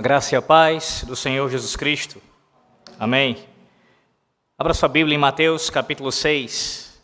[0.00, 2.22] Graça e a paz do Senhor Jesus Cristo.
[3.00, 3.36] Amém.
[4.56, 7.02] Abra sua Bíblia em Mateus capítulo 6.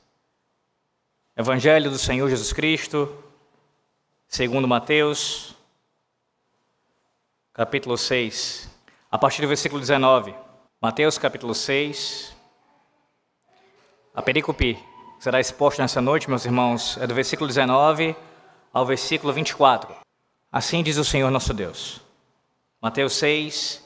[1.37, 3.13] Evangelho do Senhor Jesus Cristo,
[4.29, 5.57] segundo Mateus,
[7.53, 8.71] capítulo 6,
[9.11, 10.33] a partir do versículo 19.
[10.81, 12.33] Mateus capítulo 6.
[14.15, 18.15] A perícope que será exposta nessa noite, meus irmãos, é do versículo 19
[18.73, 19.97] ao versículo 24.
[20.53, 22.04] Assim diz o Senhor nosso Deus.
[22.85, 23.83] Mateus 6,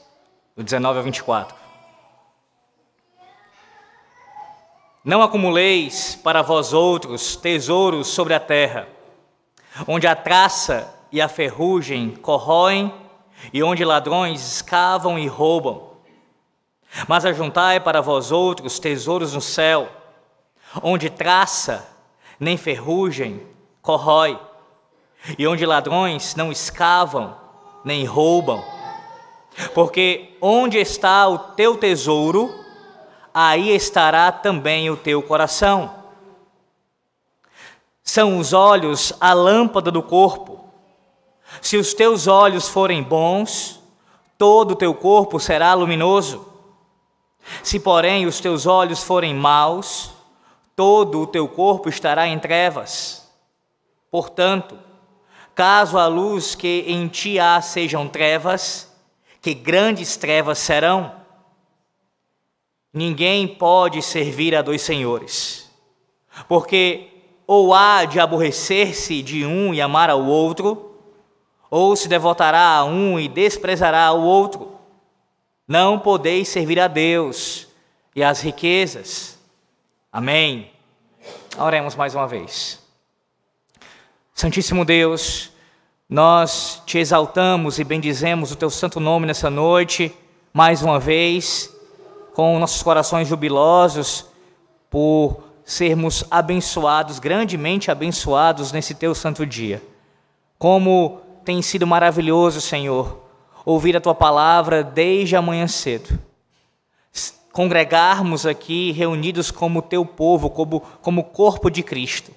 [0.57, 1.55] do 19 ao 24.
[5.05, 8.89] Não acumuleis para vós outros tesouros sobre a terra,
[9.87, 12.93] onde a traça e a ferrugem corroem
[13.53, 15.93] e onde ladrões escavam e roubam.
[17.07, 19.87] Mas ajuntai para vós outros tesouros no céu,
[20.83, 21.87] onde traça
[22.37, 23.47] nem ferrugem
[23.81, 24.37] corrói,
[25.37, 27.37] e onde ladrões não escavam
[27.85, 28.78] nem roubam.
[29.73, 32.53] Porque onde está o teu tesouro,
[33.33, 35.93] aí estará também o teu coração.
[38.03, 40.59] São os olhos a lâmpada do corpo.
[41.61, 43.79] Se os teus olhos forem bons,
[44.37, 46.47] todo o teu corpo será luminoso.
[47.63, 50.11] Se, porém, os teus olhos forem maus,
[50.75, 53.27] todo o teu corpo estará em trevas.
[54.09, 54.77] Portanto,
[55.53, 58.88] caso a luz que em ti há sejam trevas,
[59.41, 61.15] que grandes trevas serão.
[62.93, 65.69] Ninguém pode servir a dois senhores,
[66.47, 67.09] porque
[67.45, 70.95] ou há de aborrecer-se de um e amar ao outro,
[71.69, 74.79] ou se devotará a um e desprezará o outro.
[75.67, 77.67] Não podeis servir a Deus
[78.15, 79.39] e às riquezas.
[80.11, 80.71] Amém.
[81.57, 82.79] Oremos mais uma vez.
[84.33, 85.51] Santíssimo Deus,
[86.09, 90.11] nós te exaltamos e bendizemos o teu santo nome nessa noite,
[90.51, 91.71] mais uma vez,
[92.33, 94.25] com nossos corações jubilosos
[94.89, 99.83] por sermos abençoados, grandemente abençoados nesse teu santo dia.
[100.57, 103.19] Como tem sido maravilhoso, Senhor,
[103.63, 106.17] ouvir a tua palavra desde amanhã cedo.
[107.53, 112.31] Congregarmos aqui reunidos como teu povo, como, como corpo de Cristo.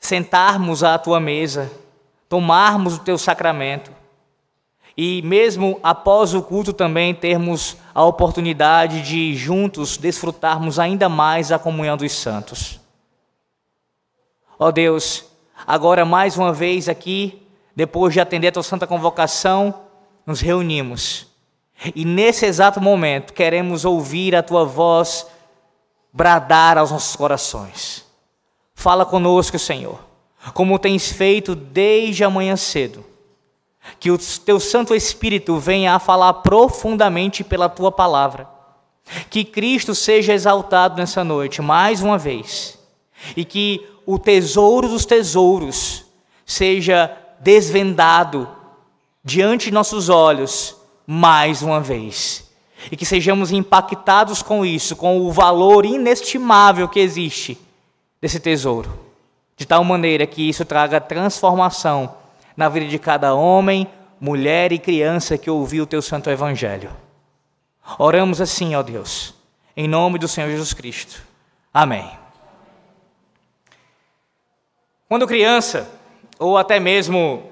[0.00, 1.70] Sentarmos à tua mesa,
[2.30, 3.90] tomarmos o teu sacramento
[4.96, 11.58] e, mesmo após o culto, também termos a oportunidade de juntos desfrutarmos ainda mais a
[11.58, 12.78] comunhão dos santos.
[14.56, 15.24] Ó oh Deus,
[15.66, 17.42] agora mais uma vez aqui,
[17.74, 19.74] depois de atender a tua santa convocação,
[20.24, 21.26] nos reunimos.
[21.96, 25.26] E nesse exato momento queremos ouvir a tua voz
[26.12, 28.04] bradar aos nossos corações.
[28.72, 30.09] Fala conosco, Senhor,
[30.54, 33.04] como tens feito desde amanhã cedo.
[33.98, 38.48] Que o teu Santo Espírito venha a falar profundamente pela tua palavra.
[39.28, 42.78] Que Cristo seja exaltado nessa noite mais uma vez.
[43.36, 46.04] E que o tesouro dos tesouros
[46.46, 48.48] seja desvendado
[49.24, 50.76] diante de nossos olhos
[51.06, 52.50] mais uma vez.
[52.90, 57.58] E que sejamos impactados com isso, com o valor inestimável que existe
[58.20, 59.09] desse tesouro.
[59.60, 62.14] De tal maneira que isso traga transformação
[62.56, 63.86] na vida de cada homem,
[64.18, 66.90] mulher e criança que ouviu o teu santo evangelho.
[67.98, 69.34] Oramos assim, ó Deus,
[69.76, 71.22] em nome do Senhor Jesus Cristo.
[71.74, 72.10] Amém.
[75.06, 75.86] Quando criança,
[76.38, 77.42] ou até mesmo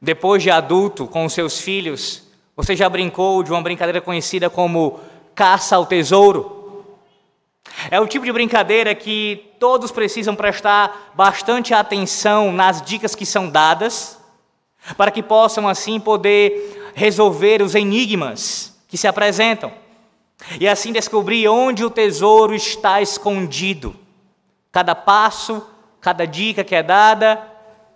[0.00, 2.22] depois de adulto, com os seus filhos,
[2.54, 5.00] você já brincou de uma brincadeira conhecida como
[5.34, 6.61] caça ao tesouro?
[7.90, 13.48] É o tipo de brincadeira que todos precisam prestar bastante atenção nas dicas que são
[13.48, 14.18] dadas,
[14.96, 19.72] para que possam assim poder resolver os enigmas que se apresentam
[20.60, 23.94] e assim descobrir onde o tesouro está escondido.
[24.70, 25.64] Cada passo,
[26.00, 27.40] cada dica que é dada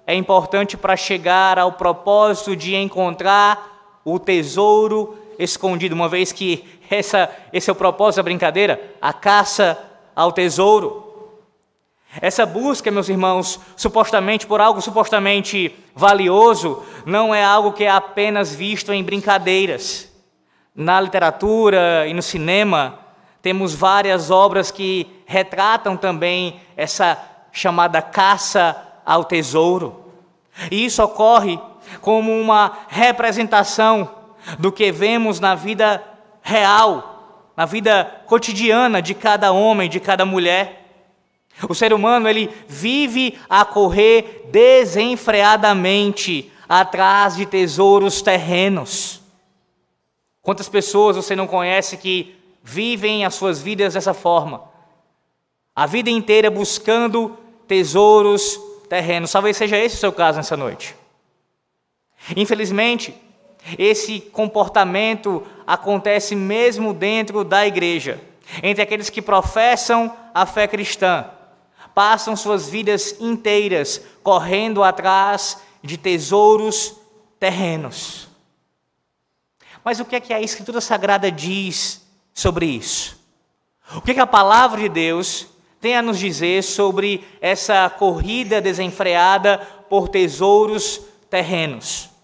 [0.06, 7.30] é importante para chegar ao propósito de encontrar o tesouro escondido, uma vez que essa,
[7.52, 9.78] esse é o propósito da brincadeira, a caça
[10.14, 11.04] ao tesouro.
[12.20, 18.54] Essa busca, meus irmãos, supostamente por algo supostamente valioso, não é algo que é apenas
[18.54, 20.10] visto em brincadeiras.
[20.74, 22.98] Na literatura e no cinema,
[23.42, 27.18] temos várias obras que retratam também essa
[27.52, 30.04] chamada caça ao tesouro.
[30.70, 31.58] E isso ocorre
[32.00, 34.15] como uma representação
[34.58, 36.02] do que vemos na vida
[36.42, 40.84] real, na vida cotidiana de cada homem, de cada mulher.
[41.68, 49.20] O ser humano ele vive a correr desenfreadamente atrás de tesouros terrenos.
[50.42, 54.62] Quantas pessoas você não conhece que vivem as suas vidas dessa forma?
[55.74, 59.32] A vida inteira buscando tesouros terrenos.
[59.32, 60.94] Talvez seja esse o seu caso nessa noite.
[62.36, 63.14] Infelizmente,
[63.78, 68.20] esse comportamento acontece mesmo dentro da igreja,
[68.62, 71.30] entre aqueles que professam a fé cristã,
[71.94, 76.94] passam suas vidas inteiras correndo atrás de tesouros
[77.40, 78.28] terrenos.
[79.84, 82.04] Mas o que é que a Escritura Sagrada diz
[82.34, 83.16] sobre isso?
[83.94, 85.46] O que, é que a palavra de Deus
[85.80, 89.58] tem a nos dizer sobre essa corrida desenfreada
[89.88, 92.15] por tesouros terrenos?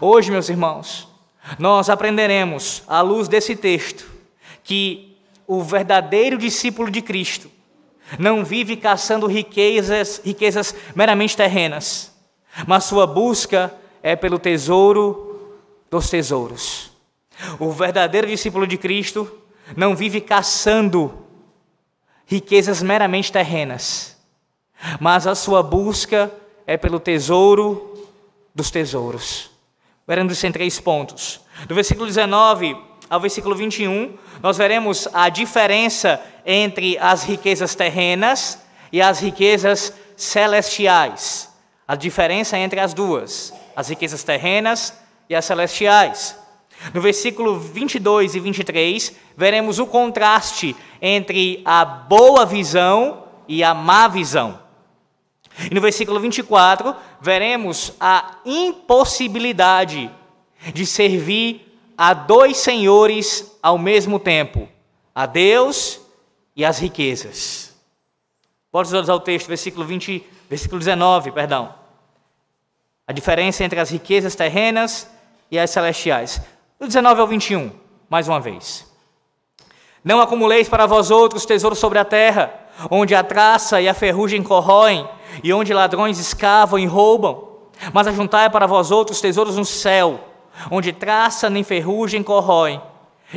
[0.00, 1.08] Hoje, meus irmãos,
[1.58, 4.10] nós aprenderemos, à luz desse texto,
[4.62, 7.50] que o verdadeiro discípulo de Cristo
[8.18, 12.12] não vive caçando riquezas, riquezas meramente terrenas,
[12.66, 15.56] mas sua busca é pelo tesouro
[15.90, 16.90] dos tesouros.
[17.58, 19.30] O verdadeiro discípulo de Cristo
[19.76, 21.24] não vive caçando
[22.26, 24.16] riquezas meramente terrenas,
[25.00, 26.32] mas a sua busca
[26.66, 28.08] é pelo tesouro
[28.54, 29.53] dos tesouros.
[30.06, 31.40] Veremos isso em três pontos.
[31.66, 32.76] Do versículo 19
[33.08, 38.58] ao versículo 21, nós veremos a diferença entre as riquezas terrenas
[38.92, 41.50] e as riquezas celestiais.
[41.86, 44.94] A diferença entre as duas, as riquezas terrenas
[45.28, 46.36] e as celestiais.
[46.92, 54.08] No versículo 22 e 23, veremos o contraste entre a boa visão e a má
[54.08, 54.58] visão.
[55.70, 60.10] E no versículo 24, veremos a impossibilidade
[60.74, 64.68] de servir a dois senhores ao mesmo tempo,
[65.14, 66.02] a Deus
[66.54, 67.74] e as riquezas.
[68.70, 71.74] Pode os olhos ao texto, versículo 20, versículo 19, perdão.
[73.08, 75.08] A diferença entre as riquezas terrenas
[75.50, 76.42] e as celestiais.
[76.78, 77.72] Do 19 ao 21,
[78.10, 78.86] mais uma vez.
[80.04, 82.52] Não acumuleis para vós outros tesouros sobre a terra,
[82.90, 85.08] onde a traça e a ferrugem corroem,
[85.42, 87.48] e onde ladrões escavam e roubam.
[87.92, 90.20] Mas ajuntai para vós outros tesouros no céu,
[90.70, 92.80] onde traça nem ferrugem corroem,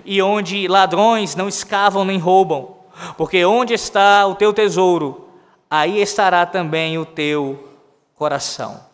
[0.06, 2.78] e onde ladrões não escavam nem roubam.
[3.18, 5.28] Porque onde está o teu tesouro,
[5.70, 7.68] aí estará também o teu
[8.16, 8.86] coração.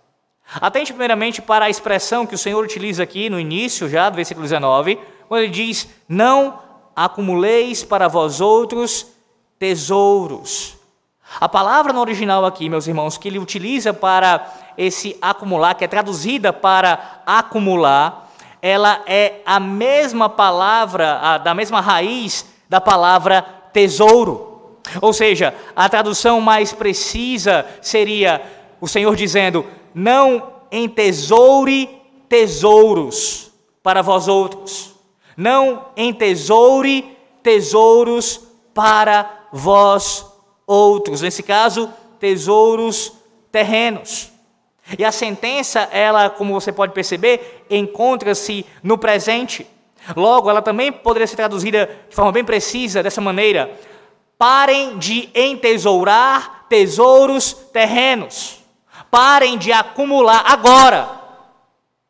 [0.56, 4.44] Atente primeiramente para a expressão que o Senhor utiliza aqui no início, já do versículo
[4.44, 6.60] 19, quando ele diz: Não
[6.96, 9.08] acumuleis para vós outros
[9.58, 10.78] tesouros.
[11.40, 14.46] A palavra no original aqui, meus irmãos, que ele utiliza para
[14.78, 18.32] esse acumular, que é traduzida para acumular,
[18.62, 23.42] ela é a mesma palavra, a, da mesma raiz da palavra
[23.74, 24.78] tesouro.
[25.02, 28.42] Ou seja, a tradução mais precisa seria
[28.80, 31.90] o Senhor dizendo: Não entesoure
[32.30, 33.52] tesouros
[33.82, 34.94] para vós outros.
[35.36, 38.40] Não entesoure tesouros
[38.74, 40.33] para vós outros.
[41.22, 43.14] Nesse caso, tesouros
[43.52, 44.32] terrenos.
[44.98, 49.66] E a sentença, ela, como você pode perceber, encontra-se no presente.
[50.16, 53.80] Logo, ela também poderia ser traduzida de forma bem precisa dessa maneira:
[54.38, 58.60] parem de entesourar tesouros terrenos.
[59.10, 61.08] Parem de acumular agora.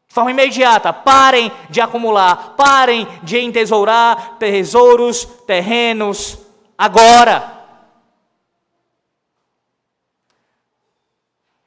[0.08, 6.38] De forma imediata, parem de acumular, parem de entesourar tesouros terrenos
[6.78, 7.63] agora.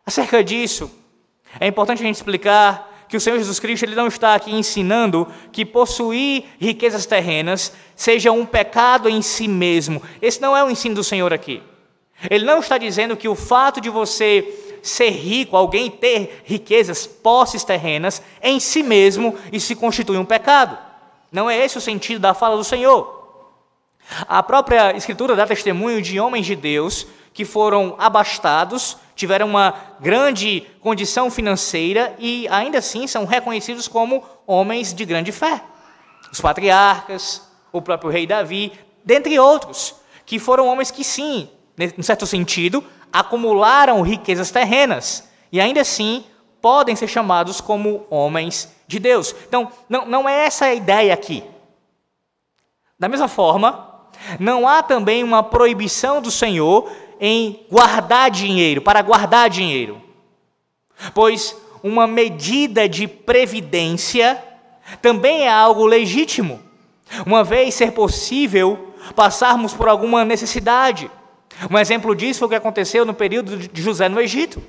[0.07, 0.89] Acerca disso,
[1.59, 5.27] é importante a gente explicar que o Senhor Jesus Cristo ele não está aqui ensinando
[5.51, 10.01] que possuir riquezas terrenas seja um pecado em si mesmo.
[10.23, 11.61] Esse não é o ensino do Senhor aqui.
[12.31, 17.65] Ele não está dizendo que o fato de você ser rico, alguém ter riquezas, posses
[17.65, 20.79] terrenas, em si mesmo, isso se constitui um pecado.
[21.31, 23.15] Não é esse o sentido da fala do Senhor.
[24.29, 30.65] A própria Escritura dá testemunho de homens de Deus que foram abastados tiveram uma grande
[30.81, 35.63] condição financeira e ainda assim são reconhecidos como homens de grande fé.
[36.31, 37.43] Os patriarcas,
[37.73, 39.97] o próprio rei Davi, dentre outros,
[40.27, 46.25] que foram homens que sim, em certo sentido, acumularam riquezas terrenas e ainda assim
[46.61, 49.35] podem ser chamados como homens de Deus.
[49.49, 51.43] Então, não, não é essa a ideia aqui.
[52.99, 53.97] Da mesma forma,
[54.39, 60.01] não há também uma proibição do Senhor em guardar dinheiro, para guardar dinheiro.
[61.15, 64.43] Pois uma medida de previdência
[65.03, 66.61] também é algo legítimo,
[67.25, 71.11] uma vez ser possível passarmos por alguma necessidade.
[71.71, 74.63] Um exemplo disso foi o que aconteceu no período de José no Egito.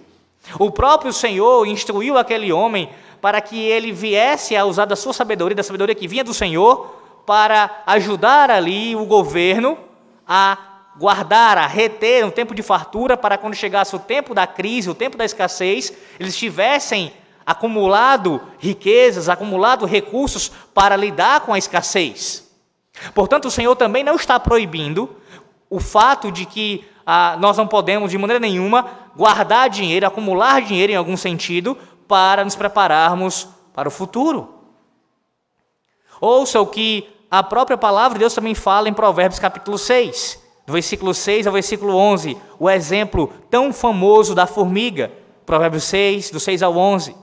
[0.60, 2.90] O próprio Senhor instruiu aquele homem
[3.20, 6.96] para que ele viesse a usar da sua sabedoria, da sabedoria que vinha do Senhor,
[7.26, 9.78] para ajudar ali o governo
[10.26, 10.58] a
[10.98, 15.18] guardar, reter um tempo de fartura, para quando chegasse o tempo da crise, o tempo
[15.18, 17.14] da escassez, eles tivessem
[17.46, 22.52] acumulado riquezas, acumulado recursos para lidar com a escassez.
[23.14, 25.16] Portanto, o Senhor também não está proibindo
[25.70, 28.86] o fato de que ah, nós não podemos, de maneira nenhuma,
[29.16, 31.78] guardar dinheiro, acumular dinheiro em algum sentido,
[32.08, 34.56] para nos prepararmos para o futuro.
[36.20, 40.74] Ouça o que a própria palavra de Deus também fala em Provérbios capítulo 6, do
[40.74, 45.10] versículo 6 ao versículo 11, o exemplo tão famoso da formiga.
[45.46, 47.16] Provérbios 6, do 6 ao 11.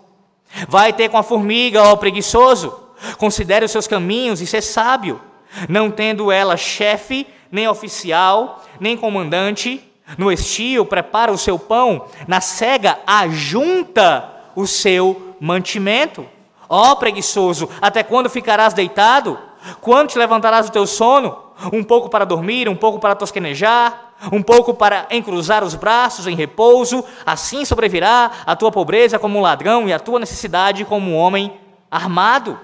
[0.67, 2.75] Vai ter com a formiga, ó preguiçoso,
[3.19, 5.21] considere os seus caminhos e ser sábio,
[5.69, 12.41] não tendo ela chefe, nem oficial, nem comandante, no estio prepara o seu pão, na
[12.41, 16.27] cega ajunta o seu mantimento.
[16.67, 19.39] Ó preguiçoso, até quando ficarás deitado?
[19.83, 21.44] Quando te levantarás do teu sono?
[21.73, 26.35] Um pouco para dormir, um pouco para tosquenejar, um pouco para encruzar os braços em
[26.35, 31.17] repouso, assim sobrevirá a tua pobreza como um ladrão e a tua necessidade como um
[31.17, 31.53] homem
[31.91, 32.59] armado.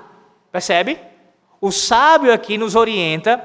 [0.51, 0.99] Percebe?
[1.61, 3.45] O sábio aqui nos orienta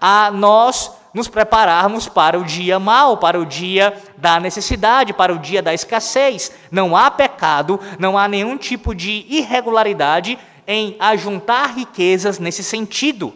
[0.00, 5.38] a nós nos prepararmos para o dia mau, para o dia da necessidade, para o
[5.38, 6.52] dia da escassez.
[6.70, 13.34] Não há pecado, não há nenhum tipo de irregularidade em ajuntar riquezas nesse sentido.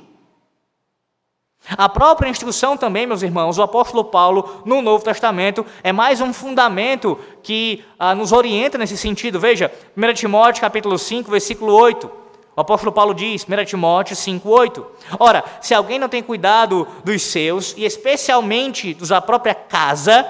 [1.71, 6.31] A própria instrução também, meus irmãos, o apóstolo Paulo, no Novo Testamento, é mais um
[6.31, 9.41] fundamento que ah, nos orienta nesse sentido.
[9.41, 12.11] Veja, 1 Timóteo capítulo 5, versículo 8.
[12.55, 14.87] O apóstolo Paulo diz, 1 Timóteo 5, 8.
[15.19, 20.27] Ora, se alguém não tem cuidado dos seus, e especialmente dos da própria casa,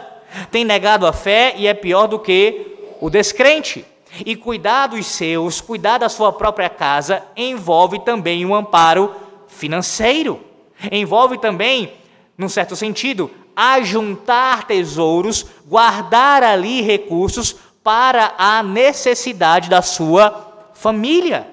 [0.52, 3.84] tem negado a fé e é pior do que o descrente.
[4.24, 9.12] E cuidar dos seus, cuidar da sua própria casa, envolve também um amparo
[9.48, 10.53] financeiro.
[10.90, 11.94] Envolve também,
[12.36, 21.48] num certo sentido, ajuntar tesouros, guardar ali recursos para a necessidade da sua família.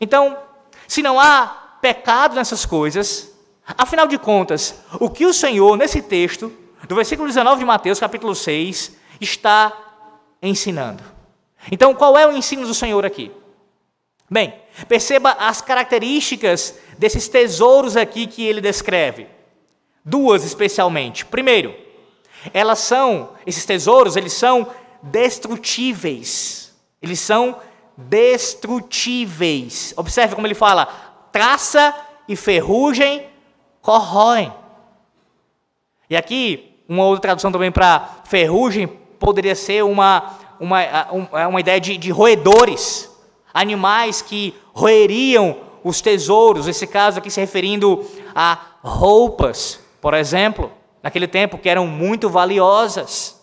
[0.00, 0.38] Então,
[0.86, 3.32] se não há pecado nessas coisas,
[3.76, 6.52] afinal de contas, o que o Senhor, nesse texto,
[6.88, 9.72] do versículo 19 de Mateus, capítulo 6, está
[10.42, 11.02] ensinando?
[11.70, 13.30] Então, qual é o ensino do Senhor aqui?
[14.30, 14.54] Bem,
[14.88, 19.26] perceba as características desses tesouros aqui que ele descreve.
[20.04, 21.24] Duas especialmente.
[21.24, 21.74] Primeiro,
[22.52, 24.66] elas são, esses tesouros, eles são
[25.02, 26.74] destrutíveis.
[27.02, 27.56] Eles são
[27.96, 29.92] destrutíveis.
[29.96, 30.86] Observe como ele fala:
[31.32, 31.94] traça
[32.28, 33.26] e ferrugem
[33.82, 34.52] corroem.
[36.08, 40.80] E aqui, uma outra tradução também para ferrugem poderia ser uma, uma,
[41.48, 43.09] uma ideia de, de roedores
[43.52, 48.04] animais que roeriam os tesouros, nesse caso aqui se referindo
[48.34, 50.70] a roupas, por exemplo,
[51.02, 53.40] naquele tempo que eram muito valiosas.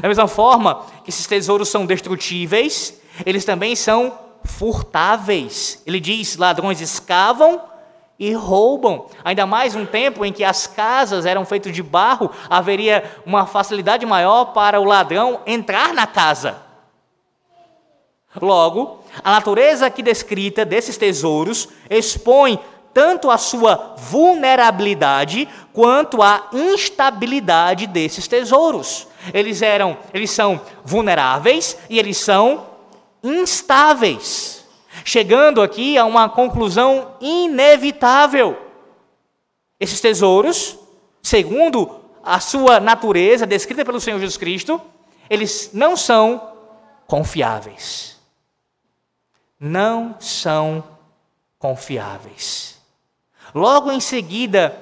[0.00, 5.82] Da mesma forma que esses tesouros são destrutíveis, eles também são furtáveis.
[5.86, 7.60] Ele diz: ladrões escavam
[8.18, 9.06] e roubam.
[9.24, 14.04] Ainda mais um tempo em que as casas eram feitas de barro, haveria uma facilidade
[14.06, 16.69] maior para o ladrão entrar na casa.
[18.38, 22.60] Logo, a natureza aqui descrita desses tesouros expõe
[22.94, 29.08] tanto a sua vulnerabilidade quanto a instabilidade desses tesouros.
[29.34, 32.66] Eles eram, eles são vulneráveis e eles são
[33.22, 34.64] instáveis.
[35.04, 38.56] Chegando aqui a uma conclusão inevitável.
[39.78, 40.78] Esses tesouros,
[41.20, 44.80] segundo a sua natureza descrita pelo Senhor Jesus Cristo,
[45.28, 46.52] eles não são
[47.06, 48.19] confiáveis
[49.60, 50.82] não são
[51.58, 52.80] confiáveis.
[53.54, 54.74] Logo em seguida,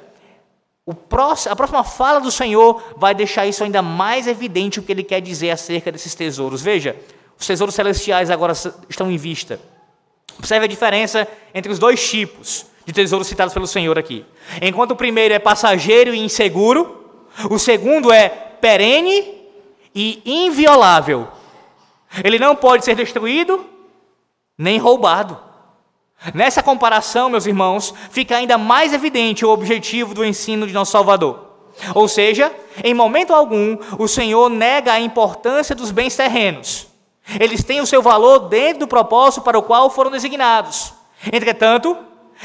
[0.87, 5.21] a próxima fala do Senhor vai deixar isso ainda mais evidente o que ele quer
[5.21, 6.63] dizer acerca desses tesouros.
[6.63, 6.97] Veja,
[7.39, 8.53] os tesouros celestiais agora
[8.89, 9.61] estão em vista.
[10.39, 14.25] Observe a diferença entre os dois tipos de tesouros citados pelo Senhor aqui.
[14.63, 19.35] Enquanto o primeiro é passageiro e inseguro, o segundo é perene
[19.95, 21.29] e inviolável.
[22.23, 23.67] Ele não pode ser destruído
[24.59, 25.39] nem roubado.
[26.35, 31.47] Nessa comparação, meus irmãos, fica ainda mais evidente o objetivo do ensino de nosso Salvador.
[31.95, 36.89] Ou seja, em momento algum, o Senhor nega a importância dos bens terrenos.
[37.39, 40.93] Eles têm o seu valor dentro do propósito para o qual foram designados.
[41.33, 41.97] Entretanto,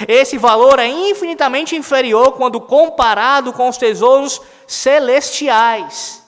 [0.08, 6.24] esse valor é infinitamente inferior quando comparado com os tesouros celestiais.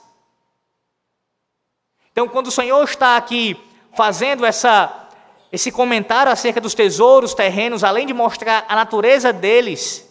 [2.12, 3.60] Então, quando o Senhor está aqui
[3.94, 5.05] fazendo essa,
[5.56, 10.06] esse comentário acerca dos tesouros terrenos, além de mostrar a natureza deles,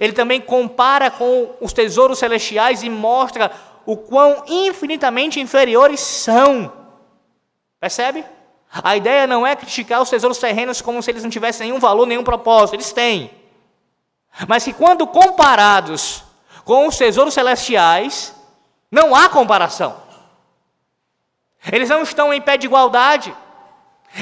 [0.00, 3.52] ele também compara com os tesouros celestiais e mostra
[3.84, 6.72] o quão infinitamente inferiores são.
[7.78, 8.24] Percebe?
[8.72, 12.06] A ideia não é criticar os tesouros terrenos como se eles não tivessem nenhum valor,
[12.06, 12.76] nenhum propósito.
[12.76, 13.30] Eles têm.
[14.48, 16.24] Mas que quando comparados
[16.64, 18.34] com os tesouros celestiais,
[18.90, 19.94] não há comparação.
[21.70, 23.36] Eles não estão em pé de igualdade.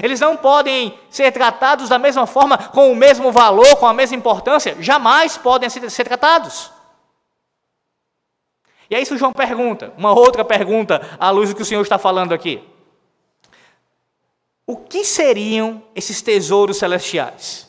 [0.03, 4.17] Eles não podem ser tratados da mesma forma, com o mesmo valor, com a mesma
[4.17, 4.77] importância.
[4.81, 6.71] Jamais podem ser, ser tratados.
[8.91, 11.83] E é isso que João pergunta, uma outra pergunta à luz do que o Senhor
[11.83, 12.63] está falando aqui.
[14.67, 17.69] O que seriam esses tesouros celestiais?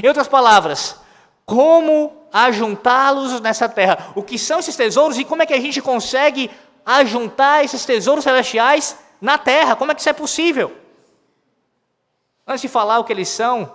[0.00, 0.96] Em outras palavras,
[1.44, 4.12] como ajuntá-los nessa terra?
[4.14, 6.50] O que são esses tesouros e como é que a gente consegue
[6.84, 9.76] ajuntar esses tesouros celestiais na terra?
[9.76, 10.76] Como é que isso é possível?
[12.46, 13.72] Antes de falar o que eles são,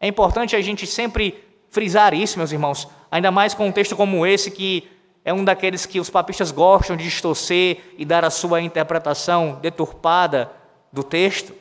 [0.00, 4.26] é importante a gente sempre frisar isso, meus irmãos, ainda mais com um texto como
[4.26, 4.90] esse que
[5.24, 10.50] é um daqueles que os papistas gostam de distorcer e dar a sua interpretação deturpada
[10.92, 11.54] do texto.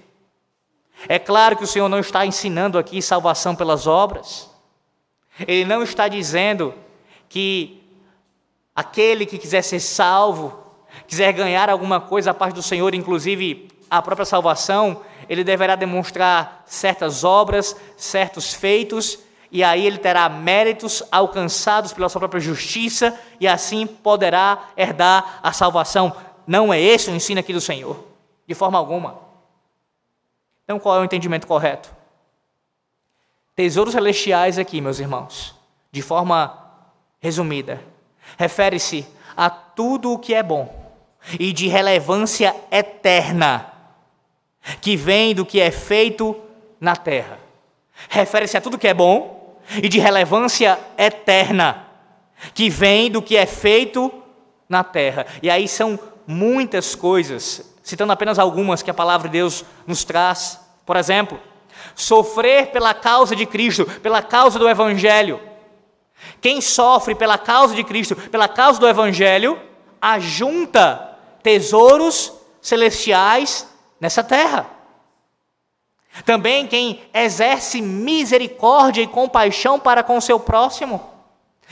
[1.08, 4.50] É claro que o Senhor não está ensinando aqui salvação pelas obras.
[5.48, 6.74] Ele não está dizendo
[7.30, 7.84] que
[8.76, 10.61] aquele que quiser ser salvo,
[11.08, 16.64] quiser ganhar alguma coisa a parte do Senhor, inclusive a própria salvação, ele deverá demonstrar
[16.66, 19.20] certas obras, certos feitos
[19.52, 25.52] e aí ele terá méritos alcançados pela sua própria justiça, e assim poderá herdar a
[25.52, 26.16] salvação.
[26.48, 28.02] Não é esse o ensino aqui do Senhor,
[28.48, 29.20] de forma alguma.
[30.64, 31.94] Então, qual é o entendimento correto?
[33.54, 35.54] Tesouros celestiais aqui, meus irmãos,
[35.92, 36.58] de forma
[37.20, 37.82] resumida,
[38.38, 39.06] refere-se
[39.36, 40.81] a tudo o que é bom
[41.40, 43.72] e de relevância eterna,
[44.82, 46.36] que vem do que é feito
[46.80, 47.40] na terra.
[48.10, 51.88] Refere-se a tudo que é bom e de relevância eterna,
[52.54, 54.12] que vem do que é feito
[54.68, 55.26] na terra.
[55.42, 60.60] E aí são muitas coisas, citando apenas algumas que a palavra de Deus nos traz.
[60.86, 61.40] Por exemplo,
[61.96, 65.40] sofrer pela causa de Cristo, pela causa do Evangelho.
[66.40, 69.60] Quem sofre pela causa de Cristo, pela causa do Evangelho,
[70.02, 71.11] ajunta
[71.42, 73.68] tesouros celestiais
[74.00, 74.70] nessa terra.
[76.26, 81.10] Também quem exerce misericórdia e compaixão para com seu próximo,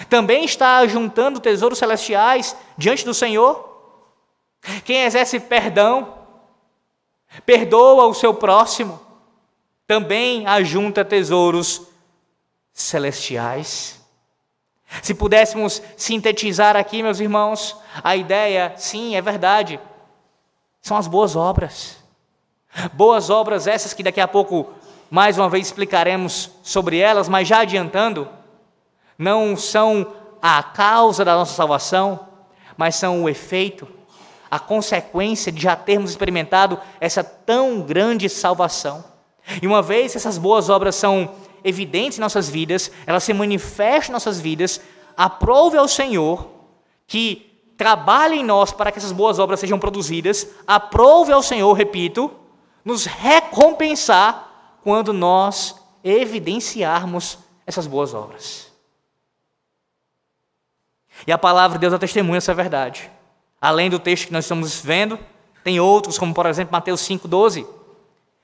[0.10, 3.67] também está juntando tesouros celestiais diante do Senhor.
[4.86, 6.19] Quem exerce perdão,
[7.45, 8.99] perdoa o seu próximo,
[9.86, 11.82] também ajunta tesouros
[12.71, 13.98] celestiais.
[15.02, 19.80] Se pudéssemos sintetizar aqui, meus irmãos, a ideia, sim, é verdade,
[20.82, 21.97] são as boas obras.
[22.93, 24.73] Boas obras essas que daqui a pouco
[25.10, 28.28] mais uma vez explicaremos sobre elas, mas já adiantando,
[29.17, 30.08] não são
[30.41, 32.28] a causa da nossa salvação,
[32.78, 33.88] mas são o efeito,
[34.49, 39.04] a consequência de já termos experimentado essa tão grande salvação.
[39.62, 41.32] E uma vez essas boas obras são
[41.63, 44.81] evidentes em nossas vidas, elas se manifestam em nossas vidas,
[45.15, 46.47] aprove ao Senhor
[47.05, 52.31] que trabalhe em nós para que essas boas obras sejam produzidas, aprove ao Senhor, repito,
[52.83, 58.71] nos recompensar quando nós evidenciarmos essas boas obras.
[61.25, 63.09] E a palavra de Deus é testemunha essa verdade.
[63.61, 65.19] Além do texto que nós estamos vendo,
[65.63, 67.67] tem outros, como por exemplo Mateus 5,12.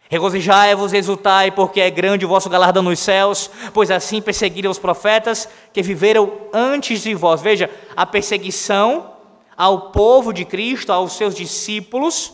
[0.08, 4.78] Regozijai-vos e exultai, porque é grande o vosso galardão nos céus, pois assim perseguiram os
[4.78, 7.42] profetas que viveram antes de vós.
[7.42, 9.14] Veja, a perseguição
[9.58, 12.34] ao povo de Cristo, aos seus discípulos,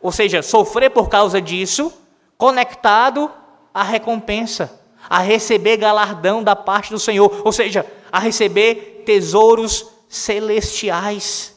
[0.00, 1.92] ou seja, sofrer por causa disso,
[2.38, 3.30] conectado
[3.74, 11.56] à recompensa, a receber galardão da parte do Senhor, ou seja, a receber tesouros celestiais.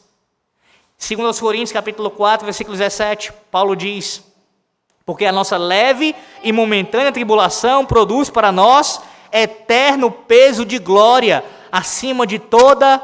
[0.98, 4.22] Segundo aos Coríntios, capítulo 4, versículo 17, Paulo diz:
[5.04, 12.26] Porque a nossa leve e momentânea tribulação produz para nós eterno peso de glória, acima
[12.26, 12.98] de toda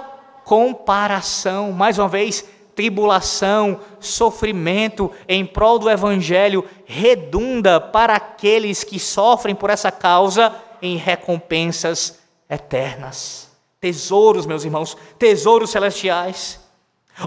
[0.45, 1.73] comparação.
[1.73, 9.69] Mais uma vez, tribulação, sofrimento em prol do Evangelho redunda para aqueles que sofrem por
[9.69, 13.51] essa causa em recompensas eternas.
[13.81, 16.61] Tesouros, meus irmãos, tesouros celestiais.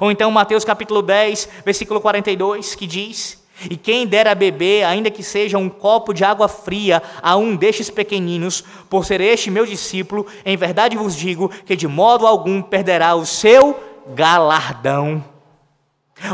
[0.02, 5.12] Ou então Mateus capítulo 10, versículo 42, que diz: E quem der a beber, ainda
[5.12, 9.66] que seja um copo de água fria, a um destes pequeninos, por ser este meu
[9.66, 15.24] discípulo, em verdade vos digo que de modo algum perderá o seu galardão.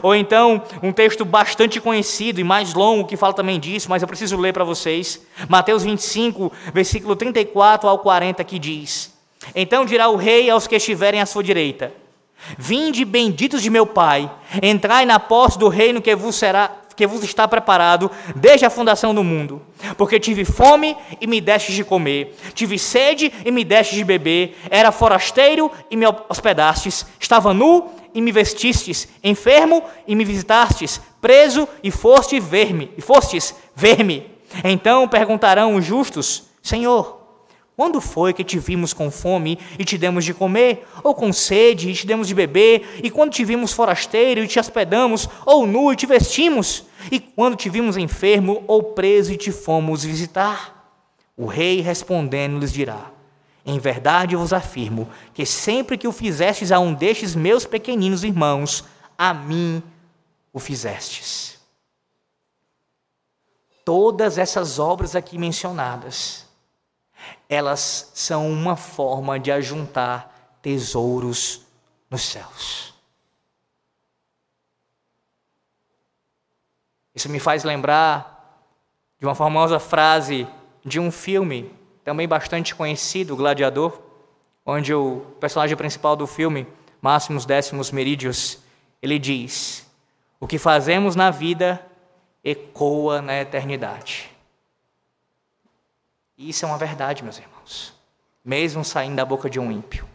[0.03, 4.07] Ou então, um texto bastante conhecido e mais longo que fala também disso, mas eu
[4.07, 5.21] preciso ler para vocês.
[5.47, 9.13] Mateus 25, versículo 34 ao 40, que diz:
[9.55, 11.93] Então dirá o rei aos que estiverem à sua direita:
[12.57, 14.29] Vinde, benditos de meu Pai,
[14.61, 19.15] entrai na posse do reino que vos será que vos está preparado desde a fundação
[19.15, 19.61] do mundo.
[19.97, 24.57] Porque tive fome e me destes de comer, tive sede e me destes de beber,
[24.69, 31.69] era forasteiro e me hospedastes, estava nu e me vestistes, enfermo e me visitastes, preso
[31.81, 34.29] e foste ver-me, e fostes ver-me.
[34.61, 37.18] Então perguntarão os justos: Senhor,
[37.79, 41.89] quando foi que te vimos com fome e te demos de comer, ou com sede
[41.89, 45.89] e te demos de beber, e quando te vimos forasteiro e te hospedamos, ou nu
[45.89, 50.91] e te vestimos, e quando te vimos enfermo ou preso e te fomos visitar?
[51.37, 53.13] O rei respondendo lhes dirá:
[53.65, 58.83] em verdade vos afirmo que sempre que o fizestes a um destes meus pequeninos irmãos,
[59.17, 59.81] a mim
[60.51, 61.57] o fizestes.
[63.85, 66.48] Todas essas obras aqui mencionadas,
[67.47, 71.61] elas são uma forma de ajuntar tesouros
[72.09, 72.93] nos céus.
[77.13, 78.63] Isso me faz lembrar
[79.19, 80.47] de uma famosa frase
[80.85, 81.71] de um filme
[82.03, 83.99] também bastante conhecido, Gladiador,
[84.65, 86.65] onde o personagem principal do filme,
[87.01, 88.59] Máximos Décimos Merídios,
[89.01, 89.89] ele diz:
[90.39, 91.85] O que fazemos na vida
[92.43, 94.29] ecoa na eternidade.
[96.39, 97.93] E isso é uma verdade, meus irmãos,
[98.45, 100.07] mesmo saindo da boca de um ímpio.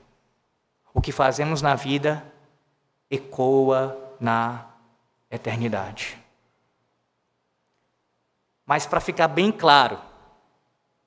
[0.95, 2.25] O que fazemos na vida
[3.11, 4.65] ecoa na
[5.31, 6.19] eternidade.
[8.65, 10.01] Mas para ficar bem claro,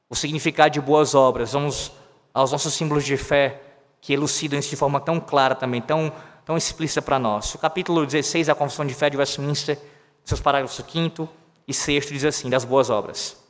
[0.07, 1.91] o significado de boas obras, vamos
[2.31, 3.59] aos nossos símbolos de fé
[3.99, 6.13] que elucidam isso de forma tão clara também, tão,
[6.45, 7.55] tão explícita para nós.
[7.55, 9.81] O capítulo 16 da Confissão de Fé de Westminster,
[10.23, 11.27] seus parágrafos 5
[11.67, 13.46] e 6 diz assim, das boas obras.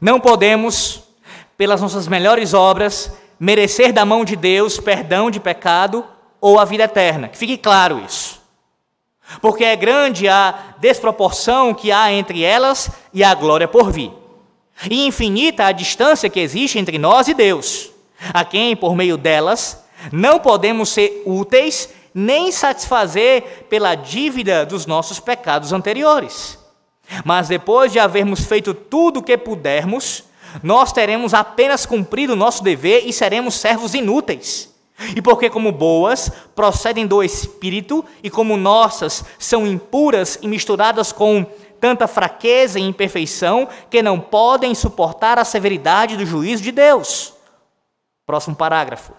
[0.00, 1.02] Não podemos,
[1.56, 6.04] pelas nossas melhores obras, merecer da mão de Deus perdão de pecado
[6.40, 7.28] ou a vida eterna.
[7.28, 8.40] Que fique claro isso.
[9.40, 14.12] Porque é grande a desproporção que há entre elas e a glória por vir.
[14.88, 17.90] E infinita a distância que existe entre nós e Deus,
[18.32, 25.18] a quem, por meio delas, não podemos ser úteis nem satisfazer pela dívida dos nossos
[25.18, 26.58] pecados anteriores.
[27.24, 30.24] Mas depois de havermos feito tudo o que pudermos,
[30.62, 34.74] nós teremos apenas cumprido o nosso dever e seremos servos inúteis.
[35.14, 41.44] E porque, como boas, procedem do Espírito, e como nossas são impuras e misturadas com
[41.78, 47.34] tanta fraqueza e imperfeição que não podem suportar a severidade do juízo de Deus.
[48.26, 49.12] Próximo parágrafo.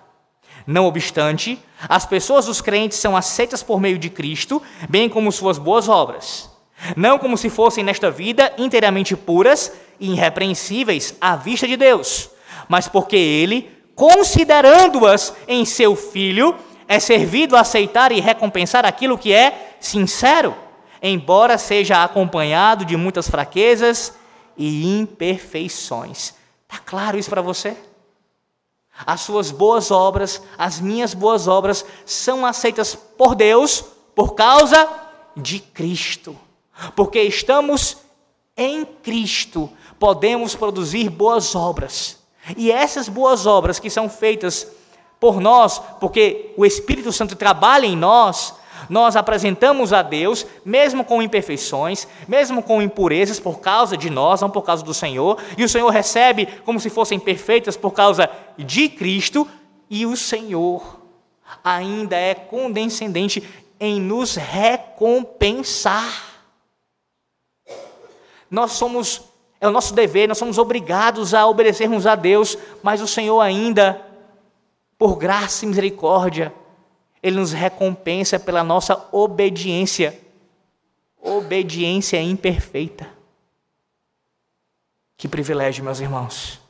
[0.65, 5.57] Não obstante, as pessoas dos crentes são aceitas por meio de Cristo, bem como suas
[5.57, 6.49] boas obras.
[6.95, 12.29] Não como se fossem nesta vida inteiramente puras e irrepreensíveis à vista de Deus,
[12.67, 16.55] mas porque Ele, considerando-as em seu Filho,
[16.87, 20.55] é servido a aceitar e recompensar aquilo que é sincero
[21.01, 24.13] embora seja acompanhado de muitas fraquezas
[24.55, 26.33] e imperfeições.
[26.63, 27.77] Está claro isso para você?
[29.05, 33.83] As suas boas obras, as minhas boas obras, são aceitas por Deus
[34.15, 34.89] por causa
[35.35, 36.35] de Cristo.
[36.95, 37.97] Porque estamos
[38.55, 42.17] em Cristo, podemos produzir boas obras.
[42.55, 44.67] E essas boas obras que são feitas
[45.19, 48.53] por nós, porque o Espírito Santo trabalha em nós,
[48.89, 54.49] nós apresentamos a Deus, mesmo com imperfeições, mesmo com impurezas por causa de nós, não
[54.49, 58.87] por causa do Senhor, e o Senhor recebe como se fossem perfeitas por causa de
[58.89, 59.47] Cristo,
[59.89, 60.99] e o Senhor
[61.63, 63.43] ainda é condescendente
[63.79, 66.36] em nos recompensar.
[68.49, 69.23] Nós somos,
[69.59, 74.01] é o nosso dever, nós somos obrigados a obedecermos a Deus, mas o Senhor ainda,
[74.97, 76.53] por graça e misericórdia,
[77.21, 80.19] ele nos recompensa pela nossa obediência.
[81.21, 83.09] Obediência imperfeita.
[85.17, 86.61] Que privilégio, meus irmãos.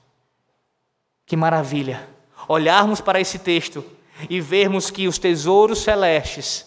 [1.26, 2.08] Que maravilha.
[2.48, 3.86] Olharmos para esse texto
[4.30, 6.66] e vermos que os tesouros celestes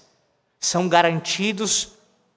[0.59, 1.95] são garantidos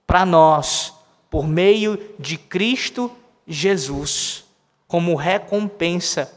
[0.07, 0.93] para nós
[1.33, 3.11] por meio de Cristo
[3.47, 4.45] Jesus,
[4.87, 6.31] como recompensa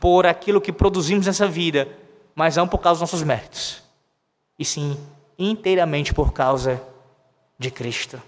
[0.00, 1.88] por aquilo que produzimos nessa vida,
[2.32, 3.82] mas não por causa dos nossos méritos
[4.56, 4.96] e sim
[5.36, 6.80] inteiramente por causa
[7.58, 8.22] de Cristo.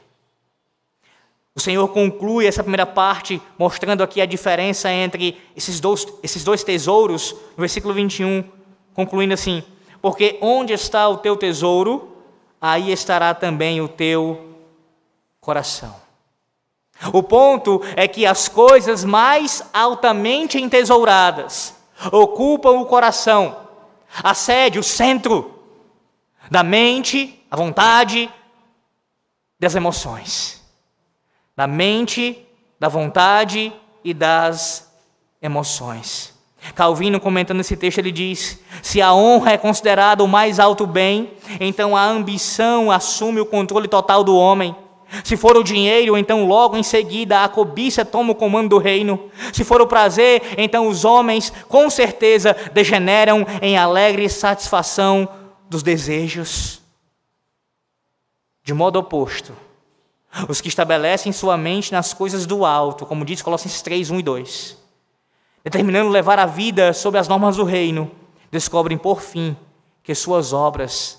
[1.54, 6.64] O Senhor conclui essa primeira parte mostrando aqui a diferença entre esses dois, esses dois
[6.64, 8.42] tesouros, no versículo 21,
[8.92, 9.62] concluindo assim:
[10.02, 12.12] Porque onde está o teu tesouro,
[12.60, 14.56] aí estará também o teu
[15.40, 16.07] coração.
[17.12, 21.74] O ponto é que as coisas mais altamente entesouradas
[22.12, 23.56] ocupam o coração,
[24.22, 25.54] a sede, o centro
[26.50, 28.30] da mente, a vontade,
[29.58, 30.62] das emoções.
[31.56, 32.46] Da mente,
[32.78, 33.72] da vontade
[34.04, 34.92] e das
[35.42, 36.36] emoções.
[36.74, 41.32] Calvino, comentando esse texto, ele diz: se a honra é considerada o mais alto bem,
[41.60, 44.74] então a ambição assume o controle total do homem.
[45.24, 49.30] Se for o dinheiro, então logo em seguida a cobiça toma o comando do reino.
[49.52, 55.28] Se for o prazer, então os homens com certeza degeneram em alegre satisfação
[55.68, 56.80] dos desejos.
[58.62, 59.54] De modo oposto,
[60.46, 64.22] os que estabelecem sua mente nas coisas do alto, como diz Colossenses 3, 1 e
[64.22, 64.78] 2,
[65.64, 68.10] determinando levar a vida sob as normas do reino,
[68.50, 69.56] descobrem por fim
[70.02, 71.18] que suas obras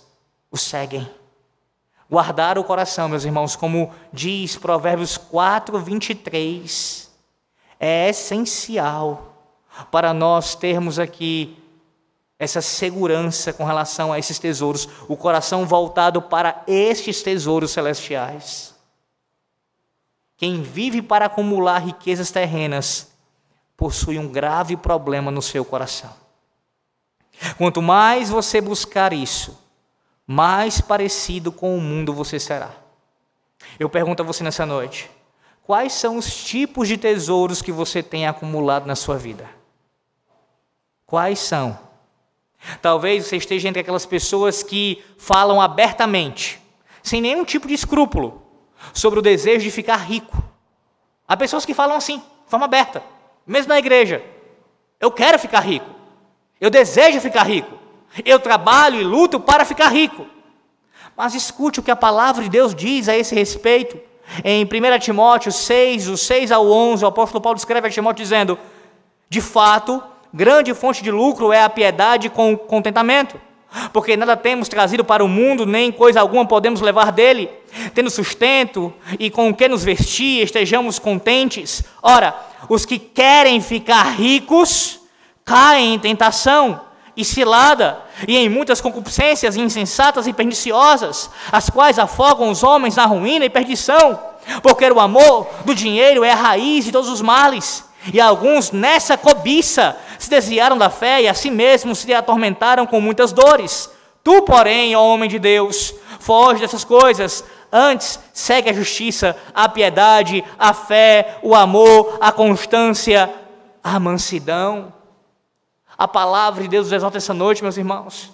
[0.51, 1.09] o seguem.
[2.09, 7.09] Guardar o coração, meus irmãos, como diz Provérbios 4, 23,
[7.79, 9.35] é essencial
[9.91, 11.55] para nós termos aqui
[12.39, 18.73] essa segurança com relação a esses tesouros, o coração voltado para estes tesouros celestiais.
[20.35, 23.11] Quem vive para acumular riquezas terrenas
[23.75, 26.13] possui um grave problema no seu coração.
[27.57, 29.57] Quanto mais você buscar isso,
[30.31, 32.69] mais parecido com o mundo você será.
[33.79, 35.09] Eu pergunto a você nessa noite:
[35.63, 39.49] quais são os tipos de tesouros que você tem acumulado na sua vida?
[41.07, 41.79] Quais são?
[42.79, 46.61] Talvez você esteja entre aquelas pessoas que falam abertamente,
[47.01, 48.43] sem nenhum tipo de escrúpulo,
[48.93, 50.37] sobre o desejo de ficar rico.
[51.27, 53.01] Há pessoas que falam assim, de forma aberta,
[53.47, 54.23] mesmo na igreja:
[54.99, 55.89] eu quero ficar rico,
[56.61, 57.78] eu desejo ficar rico.
[58.25, 60.25] Eu trabalho e luto para ficar rico.
[61.15, 63.99] Mas escute o que a palavra de Deus diz a esse respeito.
[64.43, 68.57] Em 1 Timóteo 6, do 6 ao 11, o apóstolo Paulo escreve a Timóteo dizendo:
[69.29, 70.01] De fato,
[70.33, 73.39] grande fonte de lucro é a piedade com contentamento,
[73.91, 77.49] porque nada temos trazido para o mundo, nem coisa alguma podemos levar dele.
[77.93, 81.83] Tendo sustento e com o que nos vestir, estejamos contentes.
[82.01, 82.35] Ora,
[82.67, 84.99] os que querem ficar ricos
[85.43, 92.49] caem em tentação e cilada, e em muitas concupiscências insensatas e perniciosas, as quais afogam
[92.49, 94.19] os homens na ruína e perdição,
[94.61, 99.17] porque o amor do dinheiro é a raiz de todos os males, e alguns nessa
[99.17, 103.89] cobiça se desviaram da fé e a si mesmos se atormentaram com muitas dores.
[104.23, 110.43] Tu, porém, ó homem de Deus, foge dessas coisas, antes segue a justiça, a piedade,
[110.57, 113.29] a fé, o amor, a constância,
[113.83, 114.93] a mansidão.
[115.99, 118.31] A palavra de Deus nos exalta essa noite, meus irmãos,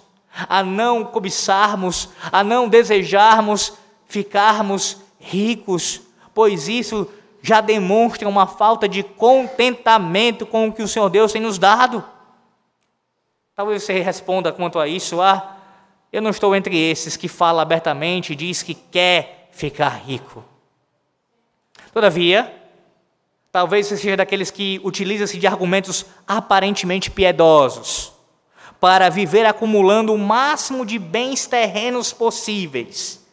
[0.48, 3.72] a não cobiçarmos, a não desejarmos
[4.06, 6.00] ficarmos ricos,
[6.32, 7.10] pois isso
[7.42, 12.04] já demonstra uma falta de contentamento com o que o Senhor Deus tem nos dado.
[13.56, 15.56] Talvez você responda quanto a isso, ah,
[16.12, 20.44] eu não estou entre esses que fala abertamente e diz que quer ficar rico.
[21.92, 22.54] Todavia,
[23.56, 28.12] Talvez você seja daqueles que utiliza-se de argumentos aparentemente piedosos
[28.78, 33.26] para viver acumulando o máximo de bens terrenos possíveis.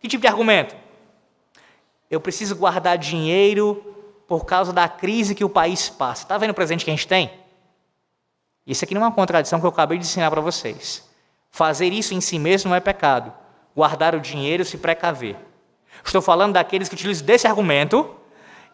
[0.00, 0.74] Que tipo de argumento?
[2.10, 3.80] Eu preciso guardar dinheiro
[4.26, 6.24] por causa da crise que o país passa.
[6.24, 7.30] Está vendo o presente que a gente tem?
[8.66, 11.08] Isso aqui não é uma contradição que eu acabei de ensinar para vocês.
[11.48, 13.32] Fazer isso em si mesmo não é pecado.
[13.72, 15.36] Guardar o dinheiro se precaver.
[16.04, 18.18] Estou falando daqueles que utilizam desse argumento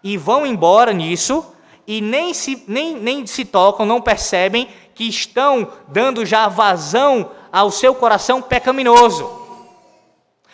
[0.04, 1.44] e vão embora nisso
[1.86, 7.70] e nem se, nem, nem se tocam, não percebem que estão dando já vazão ao
[7.70, 9.42] seu coração pecaminoso.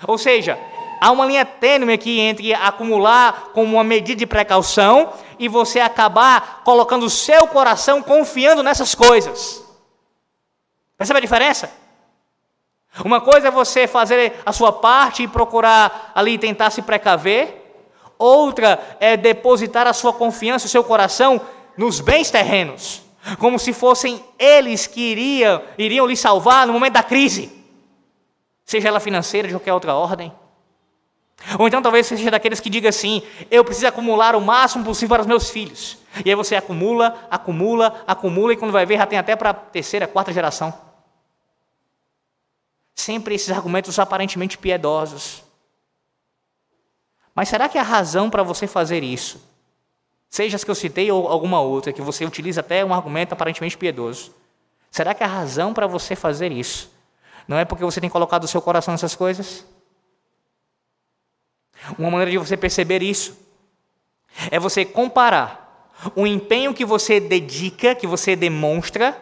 [0.07, 0.59] Ou seja,
[1.01, 6.63] há uma linha tênue aqui entre acumular como uma medida de precaução e você acabar
[6.65, 9.65] colocando o seu coração confiando nessas coisas.
[10.97, 11.71] Percebe a diferença?
[13.05, 17.60] Uma coisa é você fazer a sua parte e procurar ali tentar se precaver,
[18.21, 21.41] Outra é depositar a sua confiança, o seu coração
[21.75, 23.03] nos bens terrenos,
[23.39, 27.51] como se fossem eles que iriam, iriam lhe salvar no momento da crise,
[28.63, 30.31] seja ela financeira de qualquer outra ordem.
[31.59, 35.23] Ou então talvez seja daqueles que diga assim: eu preciso acumular o máximo possível para
[35.23, 35.97] os meus filhos.
[36.23, 39.55] E aí você acumula, acumula, acumula, e quando vai ver já tem até para a
[39.55, 40.75] terceira, quarta geração.
[42.95, 45.43] Sempre esses argumentos aparentemente piedosos.
[47.41, 49.41] Mas será que a razão para você fazer isso,
[50.29, 53.79] seja as que eu citei ou alguma outra, que você utiliza até um argumento aparentemente
[53.79, 54.35] piedoso,
[54.91, 56.91] será que a razão para você fazer isso
[57.49, 59.65] Não é porque você tem colocado o seu coração nessas coisas?
[61.99, 63.35] Uma maneira de você perceber isso
[64.51, 69.19] é você comparar o empenho que você dedica, que você demonstra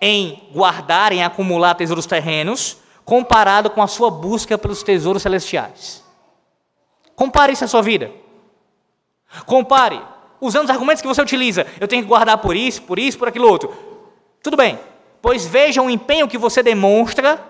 [0.00, 6.05] em guardar, em acumular tesouros terrenos, comparado com a sua busca pelos tesouros celestiais.
[7.16, 8.12] Compare isso à sua vida.
[9.46, 10.00] Compare,
[10.40, 11.66] usando os argumentos que você utiliza.
[11.80, 13.74] Eu tenho que guardar por isso, por isso, por aquilo outro.
[14.42, 14.78] Tudo bem,
[15.22, 17.42] pois veja o empenho que você demonstra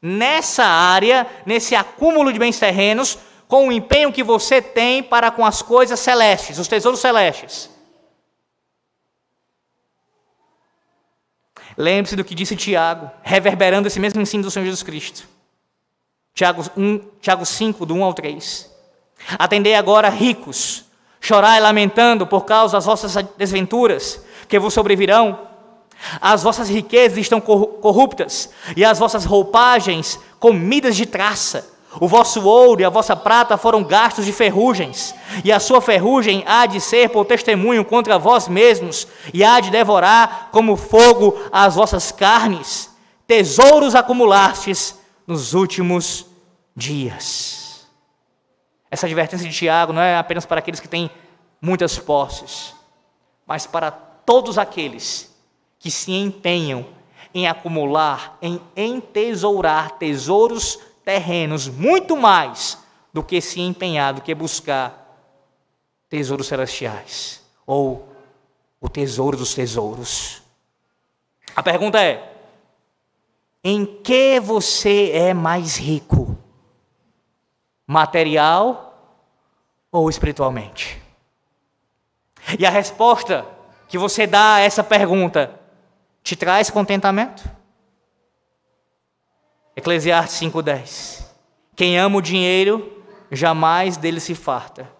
[0.00, 5.44] nessa área, nesse acúmulo de bens terrenos, com o empenho que você tem para com
[5.44, 7.70] as coisas celestes, os tesouros celestes.
[11.76, 15.28] Lembre-se do que disse Tiago, reverberando esse mesmo ensino do Senhor Jesus Cristo.
[16.34, 18.75] Tiago, 1, Tiago 5, do 1 ao 3.
[19.38, 20.84] Atendei agora, ricos,
[21.20, 25.38] chorai lamentando por causa das vossas desventuras que vos sobrevirão.
[26.20, 31.74] As vossas riquezas estão corruptas, e as vossas roupagens comidas de traça.
[31.98, 36.44] O vosso ouro e a vossa prata foram gastos de ferrugens, e a sua ferrugem
[36.46, 41.74] há de ser por testemunho contra vós mesmos, e há de devorar como fogo as
[41.74, 42.94] vossas carnes.
[43.26, 44.94] Tesouros acumulastes
[45.26, 46.26] nos últimos
[46.76, 47.65] dias.
[48.90, 51.10] Essa advertência de Tiago não é apenas para aqueles que têm
[51.60, 52.74] muitas posses,
[53.46, 55.34] mas para todos aqueles
[55.78, 56.86] que se empenham
[57.34, 62.78] em acumular, em entesourar tesouros terrenos muito mais
[63.12, 65.06] do que se empenhar, do que buscar
[66.08, 68.08] tesouros celestiais ou
[68.80, 70.42] o tesouro dos tesouros.
[71.54, 72.32] A pergunta é:
[73.62, 76.35] em que você é mais rico?
[77.86, 79.20] Material
[79.92, 81.00] ou espiritualmente?
[82.58, 83.46] E a resposta
[83.88, 85.60] que você dá a essa pergunta
[86.22, 87.48] te traz contentamento?
[89.76, 91.26] Eclesiastes 5,10.
[91.76, 94.90] Quem ama o dinheiro, jamais dele se farta.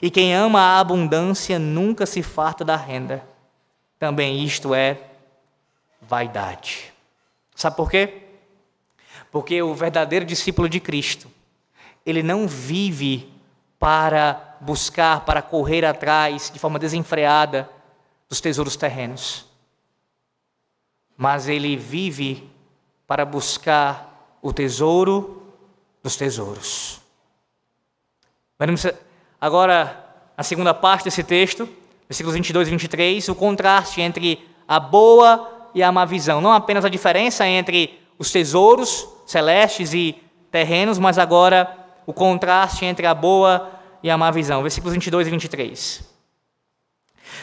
[0.00, 3.24] E quem ama a abundância, nunca se farta da renda.
[3.98, 5.00] Também isto é
[6.00, 6.92] vaidade.
[7.54, 8.22] Sabe por quê?
[9.32, 11.28] Porque o verdadeiro discípulo de Cristo,
[12.08, 13.30] ele não vive
[13.78, 17.68] para buscar, para correr atrás de forma desenfreada
[18.28, 19.44] dos tesouros terrenos.
[21.16, 22.50] Mas ele vive
[23.06, 25.42] para buscar o tesouro
[26.02, 26.98] dos tesouros.
[29.38, 31.68] Agora, a segunda parte desse texto,
[32.08, 36.40] versículos 22 e 23, o contraste entre a boa e a má visão.
[36.40, 40.16] Não apenas a diferença entre os tesouros celestes e
[40.50, 43.70] terrenos, mas agora o contraste entre a boa
[44.02, 44.62] e a má visão.
[44.62, 46.02] Versículos 22 e 23.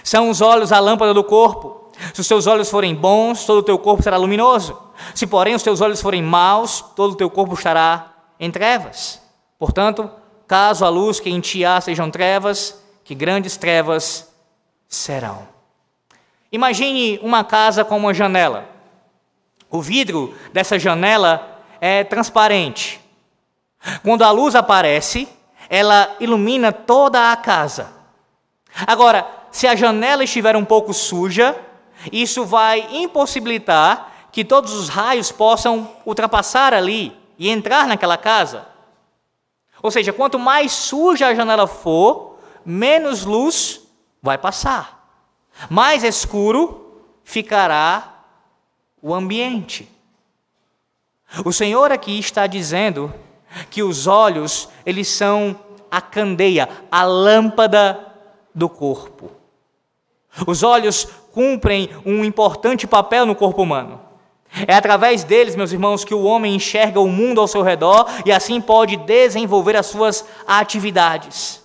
[0.04, 1.92] São os olhos a lâmpada do corpo.
[2.16, 4.76] Se os teus olhos forem bons, todo o teu corpo será luminoso.
[5.14, 9.22] Se, porém, os teus olhos forem maus, todo o teu corpo estará em trevas.
[9.60, 10.10] Portanto,
[10.48, 14.34] caso a luz que em ti há sejam trevas, que grandes trevas
[14.88, 15.48] serão.
[16.52, 18.68] Imagine uma casa com uma janela.
[19.70, 23.05] O vidro dessa janela é transparente.
[24.04, 25.28] Quando a luz aparece,
[25.70, 27.94] ela ilumina toda a casa.
[28.86, 31.56] Agora, se a janela estiver um pouco suja,
[32.12, 38.68] isso vai impossibilitar que todos os raios possam ultrapassar ali e entrar naquela casa.
[39.82, 43.82] Ou seja, quanto mais suja a janela for, menos luz
[44.22, 45.08] vai passar.
[45.70, 48.24] Mais escuro ficará
[49.02, 49.90] o ambiente.
[51.46, 53.14] O Senhor aqui está dizendo
[53.70, 55.58] que os olhos, eles são
[55.90, 58.00] a candeia, a lâmpada
[58.54, 59.32] do corpo.
[60.46, 64.02] Os olhos cumprem um importante papel no corpo humano.
[64.68, 68.32] É através deles, meus irmãos, que o homem enxerga o mundo ao seu redor e
[68.32, 71.62] assim pode desenvolver as suas atividades.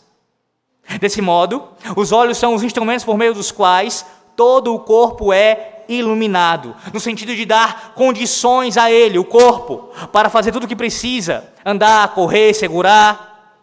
[1.01, 4.05] Desse modo, os olhos são os instrumentos por meio dos quais
[4.35, 10.31] todo o corpo é iluminado, no sentido de dar condições a ele, o corpo, para
[10.31, 13.59] fazer tudo o que precisa: andar, correr, segurar.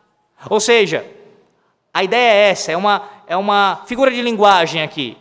[0.50, 1.06] Ou seja,
[1.94, 5.18] a ideia é essa, é uma, é uma figura de linguagem aqui.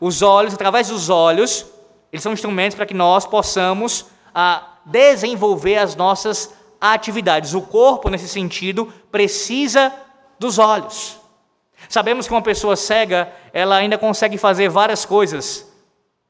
[0.00, 1.66] Os olhos, através dos olhos,
[2.12, 7.54] eles são instrumentos para que nós possamos ah, desenvolver as nossas atividades.
[7.54, 9.92] O corpo, nesse sentido, precisa
[10.38, 11.18] dos olhos.
[11.88, 15.65] Sabemos que uma pessoa cega, ela ainda consegue fazer várias coisas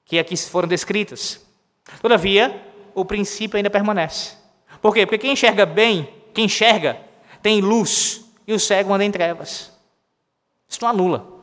[0.06, 1.44] que aqui foram descritas.
[2.00, 4.36] Todavia, o princípio ainda permanece.
[4.80, 5.04] Por quê?
[5.04, 6.98] Porque quem enxerga bem, quem enxerga,
[7.42, 9.72] tem luz, e o cego anda em trevas.
[10.68, 11.36] Isso não anula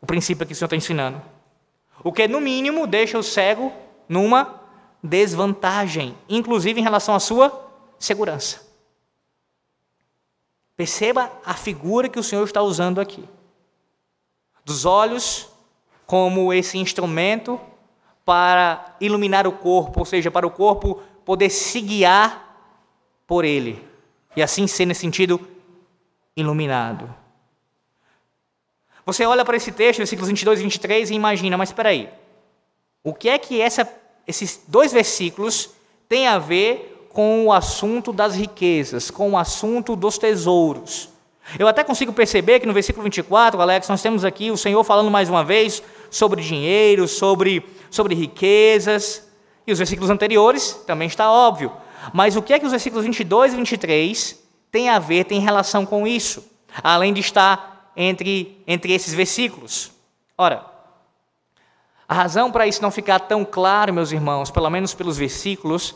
[0.00, 1.20] o princípio que o Senhor está ensinando.
[2.02, 3.72] O que, no mínimo, deixa o cego
[4.08, 4.62] numa
[5.02, 7.68] desvantagem, inclusive em relação à sua
[7.98, 8.66] segurança.
[10.76, 13.28] Perceba a figura que o Senhor está usando aqui.
[14.64, 15.48] Dos olhos
[16.06, 17.60] como esse instrumento
[18.28, 22.60] para iluminar o corpo, ou seja, para o corpo poder se guiar
[23.26, 23.82] por ele
[24.36, 25.40] e assim ser, nesse sentido,
[26.36, 27.08] iluminado.
[29.06, 32.10] Você olha para esse texto, versículos 22 e 23, e imagina, mas espera aí,
[33.02, 33.90] o que é que essa,
[34.26, 35.70] esses dois versículos
[36.06, 41.08] têm a ver com o assunto das riquezas, com o assunto dos tesouros?
[41.56, 45.10] Eu até consigo perceber que no versículo 24, Alex, nós temos aqui o Senhor falando
[45.10, 49.26] mais uma vez sobre dinheiro, sobre, sobre riquezas,
[49.66, 51.72] e os versículos anteriores também está óbvio.
[52.12, 55.86] Mas o que é que os versículos 22 e 23 têm a ver, têm relação
[55.86, 56.44] com isso?
[56.82, 59.90] Além de estar entre, entre esses versículos.
[60.36, 60.64] Ora,
[62.08, 65.94] a razão para isso não ficar tão claro, meus irmãos, pelo menos pelos versículos,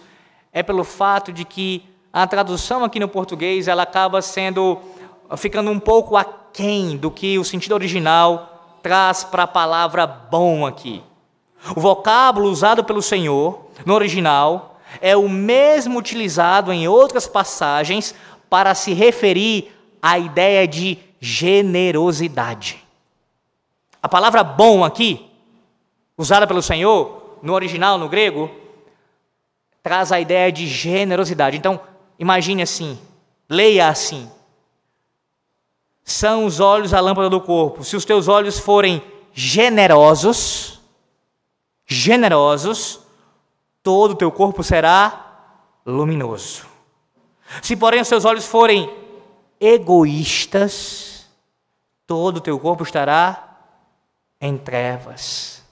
[0.52, 4.78] é pelo fato de que a tradução aqui no português ela acaba sendo
[5.36, 11.02] ficando um pouco aquém do que o sentido original traz para a palavra bom aqui.
[11.76, 18.14] O vocábulo usado pelo Senhor no original é o mesmo utilizado em outras passagens
[18.50, 19.72] para se referir
[20.02, 22.82] à ideia de generosidade.
[24.02, 25.30] A palavra bom aqui,
[26.18, 28.50] usada pelo Senhor, no original, no grego,
[29.82, 31.56] traz a ideia de generosidade.
[31.56, 31.80] Então,
[32.18, 32.98] imagine assim,
[33.48, 34.28] leia assim:
[36.04, 37.84] são os olhos a lâmpada do corpo.
[37.84, 40.80] Se os teus olhos forem generosos,
[41.86, 43.00] generosos,
[43.82, 46.66] todo o teu corpo será luminoso.
[47.60, 48.90] Se, porém, os teus olhos forem
[49.60, 51.26] egoístas,
[52.06, 53.58] todo o teu corpo estará
[54.40, 55.62] em trevas.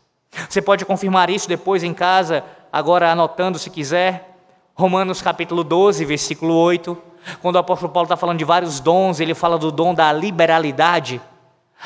[0.48, 4.38] Você pode confirmar isso depois em casa, agora anotando se quiser.
[4.74, 7.09] Romanos capítulo 12, versículo 8.
[7.40, 11.20] Quando o apóstolo Paulo está falando de vários dons, ele fala do dom da liberalidade.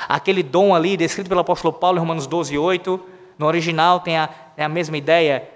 [0.08, 3.00] Aquele dom ali, descrito pelo apóstolo Paulo em Romanos 12, 8,
[3.38, 5.48] no original tem a, tem a mesma ideia,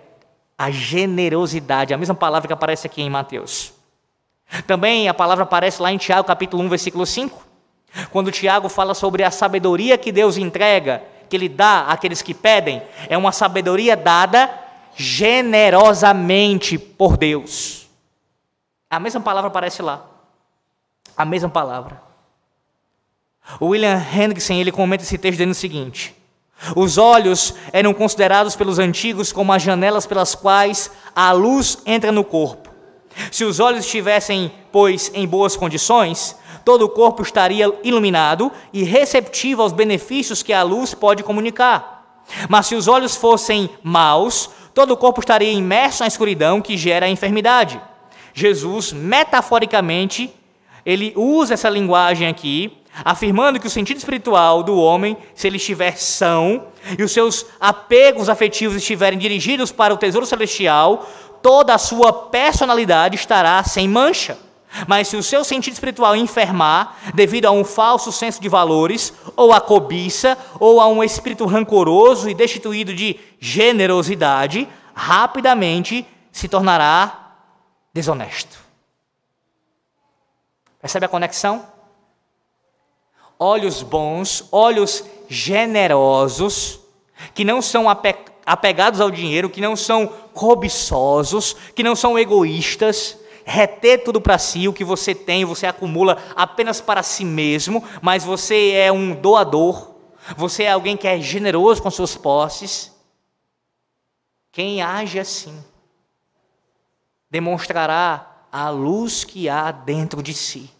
[0.56, 3.72] a generosidade, a mesma palavra que aparece aqui em Mateus.
[4.66, 7.46] Também a palavra aparece lá em Tiago, capítulo 1, versículo 5,
[8.10, 12.82] quando Tiago fala sobre a sabedoria que Deus entrega, que Ele dá àqueles que pedem,
[13.08, 14.50] é uma sabedoria dada
[14.96, 17.87] generosamente por Deus.
[18.90, 20.06] A mesma palavra aparece lá.
[21.16, 22.00] A mesma palavra.
[23.60, 26.14] O William Hendrickson ele comenta esse texto dizendo o seguinte:
[26.74, 32.24] Os olhos eram considerados pelos antigos como as janelas pelas quais a luz entra no
[32.24, 32.70] corpo.
[33.30, 39.62] Se os olhos estivessem, pois, em boas condições, todo o corpo estaria iluminado e receptivo
[39.62, 42.22] aos benefícios que a luz pode comunicar.
[42.48, 47.06] Mas se os olhos fossem maus, todo o corpo estaria imerso na escuridão que gera
[47.06, 47.80] a enfermidade.
[48.38, 50.32] Jesus, metaforicamente,
[50.86, 52.72] ele usa essa linguagem aqui,
[53.04, 58.28] afirmando que o sentido espiritual do homem, se ele estiver são e os seus apegos
[58.28, 61.04] afetivos estiverem dirigidos para o tesouro celestial,
[61.42, 64.38] toda a sua personalidade estará sem mancha.
[64.86, 69.52] Mas se o seu sentido espiritual enfermar devido a um falso senso de valores, ou
[69.52, 77.27] a cobiça, ou a um espírito rancoroso e destituído de generosidade, rapidamente se tornará
[77.98, 78.56] desonesto.
[80.80, 81.66] Percebe a conexão?
[83.36, 86.78] Olhos bons, olhos generosos,
[87.34, 87.86] que não são
[88.46, 94.68] apegados ao dinheiro, que não são cobiçosos, que não são egoístas, reter tudo para si,
[94.68, 99.96] o que você tem, você acumula apenas para si mesmo, mas você é um doador,
[100.36, 102.92] você é alguém que é generoso com suas posses.
[104.52, 105.64] Quem age assim
[107.30, 110.70] demonstrará a luz que há dentro de si.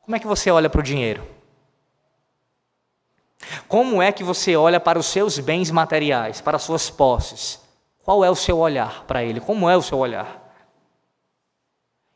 [0.00, 1.26] Como é que você olha para o dinheiro?
[3.68, 7.60] Como é que você olha para os seus bens materiais, para as suas posses?
[8.02, 9.40] Qual é o seu olhar para ele?
[9.40, 10.40] Como é o seu olhar?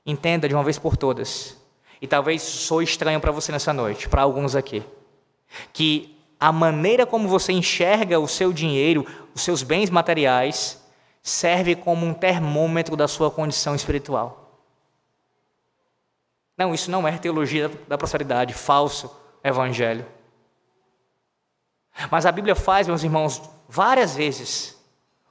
[0.04, 1.56] Entenda de uma vez por todas,
[2.00, 4.84] e talvez sou estranho para você nessa noite, para alguns aqui,
[5.72, 9.04] que a maneira como você enxerga o seu dinheiro,
[9.36, 10.82] os seus bens materiais,
[11.22, 14.62] serve como um termômetro da sua condição espiritual.
[16.56, 19.14] Não, isso não é teologia da prosperidade, falso
[19.44, 20.06] evangelho.
[22.10, 24.74] Mas a Bíblia faz, meus irmãos, várias vezes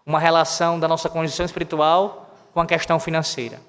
[0.06, 3.60] uma relação da nossa condição espiritual com a questão financeira.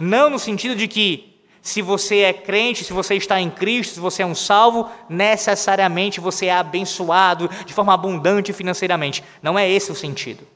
[0.00, 1.33] Não no sentido de que
[1.64, 6.20] se você é crente, se você está em Cristo, se você é um salvo, necessariamente
[6.20, 9.24] você é abençoado de forma abundante financeiramente.
[9.42, 10.46] Não é esse o sentido.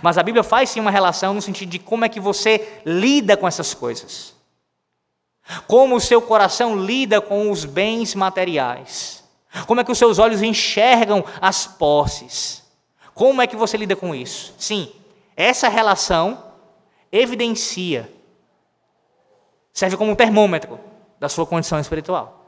[0.00, 3.36] Mas a Bíblia faz sim uma relação no sentido de como é que você lida
[3.36, 4.32] com essas coisas.
[5.66, 9.24] Como o seu coração lida com os bens materiais.
[9.66, 12.62] Como é que os seus olhos enxergam as posses.
[13.12, 14.54] Como é que você lida com isso?
[14.56, 14.92] Sim,
[15.36, 16.40] essa relação
[17.10, 18.08] evidencia
[19.72, 20.78] serve como um termômetro
[21.18, 22.40] da sua condição espiritual.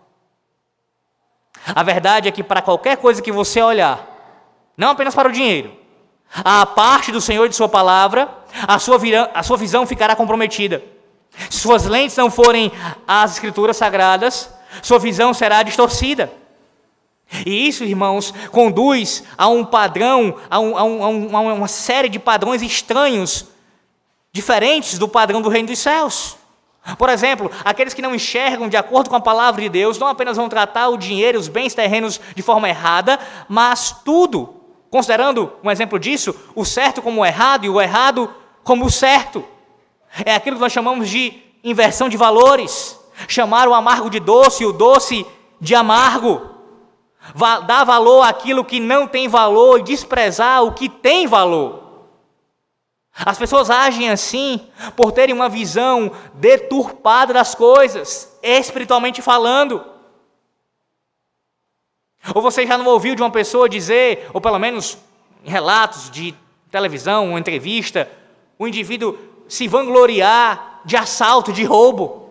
[1.67, 4.09] A verdade é que para qualquer coisa que você olhar,
[4.77, 5.77] não apenas para o dinheiro,
[6.35, 8.29] a parte do Senhor de Sua palavra,
[8.67, 8.99] a sua,
[9.35, 10.83] a sua visão ficará comprometida.
[11.51, 12.73] Se suas lentes não forem
[13.07, 14.51] as Escrituras sagradas,
[14.83, 16.33] sua visão será distorcida.
[17.47, 22.19] E isso, irmãos, conduz a um padrão, a, um, a, um, a uma série de
[22.19, 23.47] padrões estranhos,
[24.33, 26.37] diferentes do padrão do reino dos céus.
[26.99, 30.37] Por exemplo, aqueles que não enxergam de acordo com a palavra de Deus não apenas
[30.37, 34.57] vão tratar o dinheiro, os bens terrenos de forma errada, mas tudo,
[34.91, 38.29] considerando um exemplo disso, o certo como o errado e o errado
[38.65, 39.45] como o certo.
[40.25, 42.99] É aquilo que nós chamamos de inversão de valores.
[43.29, 45.25] Chamar o amargo de doce e o doce
[45.61, 46.51] de amargo.
[47.67, 51.82] Dar valor àquilo que não tem valor e desprezar o que tem valor.
[53.15, 59.85] As pessoas agem assim por terem uma visão deturpada das coisas, espiritualmente falando.
[62.35, 64.97] Ou você já não ouviu de uma pessoa dizer, ou pelo menos
[65.45, 66.35] em relatos de
[66.71, 68.11] televisão, uma entrevista,
[68.59, 72.23] o indivíduo se vangloriar de assalto, de roubo,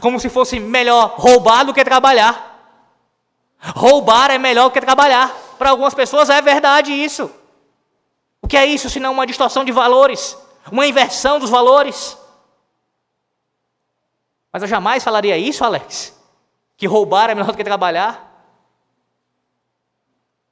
[0.00, 2.52] como se fosse melhor roubar do que trabalhar.
[3.58, 5.34] Roubar é melhor do que trabalhar.
[5.58, 7.30] Para algumas pessoas é verdade isso.
[8.44, 10.36] O que é isso senão uma distorção de valores,
[10.70, 12.14] uma inversão dos valores?
[14.52, 16.14] Mas eu jamais falaria isso, Alex.
[16.76, 18.52] Que roubar é melhor do que trabalhar.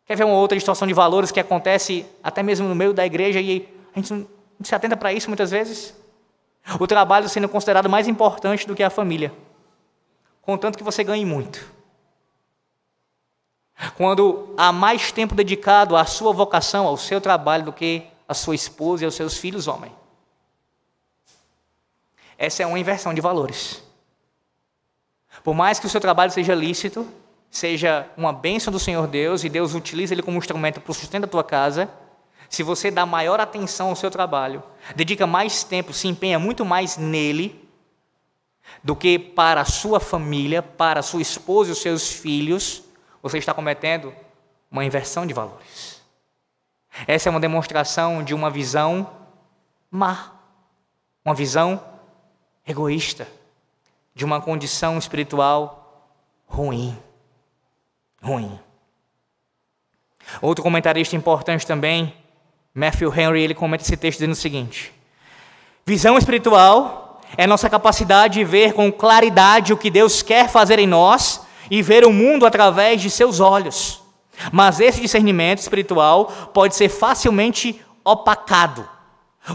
[0.07, 3.43] Quer ver uma outra distorção de valores que acontece até mesmo no meio da igreja
[3.43, 4.27] e a gente não
[4.63, 5.95] se atenta para isso muitas vezes?
[6.81, 9.35] O trabalho sendo considerado mais importante do que a família,
[10.41, 11.71] contanto que você ganhe muito.
[13.97, 18.55] Quando há mais tempo dedicado à sua vocação, ao seu trabalho, do que à sua
[18.55, 19.93] esposa e aos seus filhos, homem.
[22.39, 23.83] Essa é uma inversão de valores.
[25.43, 27.07] Por mais que o seu trabalho seja lícito,
[27.51, 31.23] seja uma bênção do Senhor Deus e Deus utilize ele como instrumento para o sustento
[31.23, 31.91] da tua casa,
[32.49, 34.63] se você dá maior atenção ao seu trabalho,
[34.95, 37.67] dedica mais tempo, se empenha muito mais nele
[38.85, 42.82] do que para a sua família, para a sua esposa e os seus filhos,
[43.23, 44.13] você está cometendo
[44.71, 46.03] uma inversão de valores.
[47.07, 49.11] Essa é uma demonstração de uma visão
[49.91, 50.33] má,
[51.25, 51.83] uma visão
[52.67, 53.29] egoísta,
[54.15, 56.11] de uma condição espiritual
[56.47, 56.99] ruim.
[58.23, 58.59] Ruim.
[60.41, 62.15] Outro comentarista importante também,
[62.75, 64.93] Matthew Henry, ele comenta esse texto dizendo o seguinte:
[65.85, 70.87] Visão espiritual é nossa capacidade de ver com claridade o que Deus quer fazer em
[70.87, 71.41] nós
[71.71, 74.03] e ver o mundo através de seus olhos.
[74.51, 78.89] Mas esse discernimento espiritual pode ser facilmente opacado.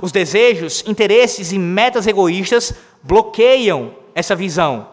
[0.02, 4.90] Os desejos, interesses e metas egoístas bloqueiam essa visão.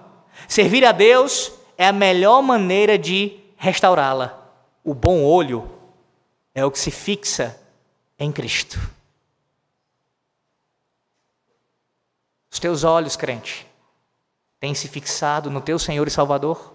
[0.49, 4.41] Servir a Deus é a melhor maneira de restaurá-la.
[4.83, 5.69] O bom olho
[6.55, 7.59] é o que se fixa
[8.19, 8.79] em Cristo.
[12.51, 13.67] Os teus olhos, crente,
[14.61, 16.74] têm se fixado no teu Senhor e Salvador?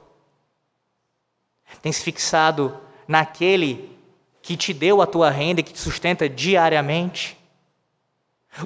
[1.81, 3.97] Tem se fixado naquele
[4.41, 7.37] que te deu a tua renda e que te sustenta diariamente?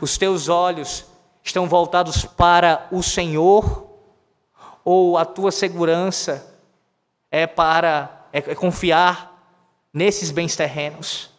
[0.02, 1.06] Os teus olhos
[1.44, 3.88] estão voltados para o Senhor
[4.84, 6.56] ou a tua segurança
[7.30, 9.34] é para é, é confiar
[9.94, 11.30] nesses bens terrenos?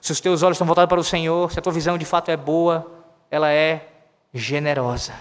[0.00, 2.30] Se os teus olhos estão voltados para o Senhor, se a tua visão de fato
[2.30, 2.90] é boa,
[3.30, 3.88] ela é
[4.32, 5.14] generosa.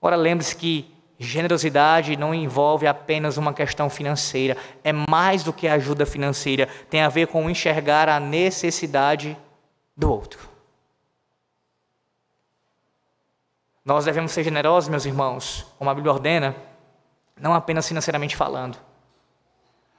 [0.00, 6.06] Ora, lembre-se que Generosidade não envolve apenas uma questão financeira, é mais do que ajuda
[6.06, 9.36] financeira, tem a ver com enxergar a necessidade
[9.96, 10.48] do outro.
[13.84, 16.54] Nós devemos ser generosos, meus irmãos, como a Bíblia ordena,
[17.40, 18.78] não apenas financeiramente falando,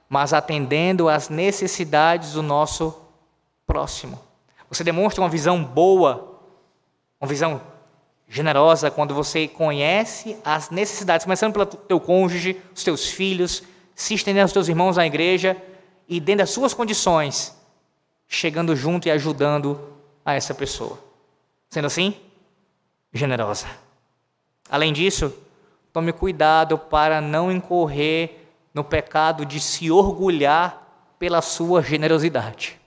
[0.08, 2.98] mas atendendo às necessidades do nosso
[3.66, 4.18] próximo.
[4.70, 6.40] Você demonstra uma visão boa,
[7.20, 7.60] uma visão
[8.30, 14.44] generosa quando você conhece as necessidades, começando pelo teu cônjuge, os teus filhos, se estendendo
[14.44, 15.60] aos teus irmãos na igreja
[16.08, 17.52] e dentro das suas condições,
[18.28, 19.80] chegando junto e ajudando
[20.24, 20.96] a essa pessoa.
[21.68, 22.14] Sendo assim,
[23.12, 23.66] generosa.
[24.70, 25.34] Além disso,
[25.92, 32.80] tome cuidado para não incorrer no pecado de se orgulhar pela sua generosidade.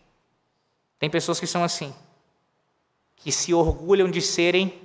[0.98, 1.94] Tem pessoas que são assim,
[3.18, 4.82] que se orgulham de serem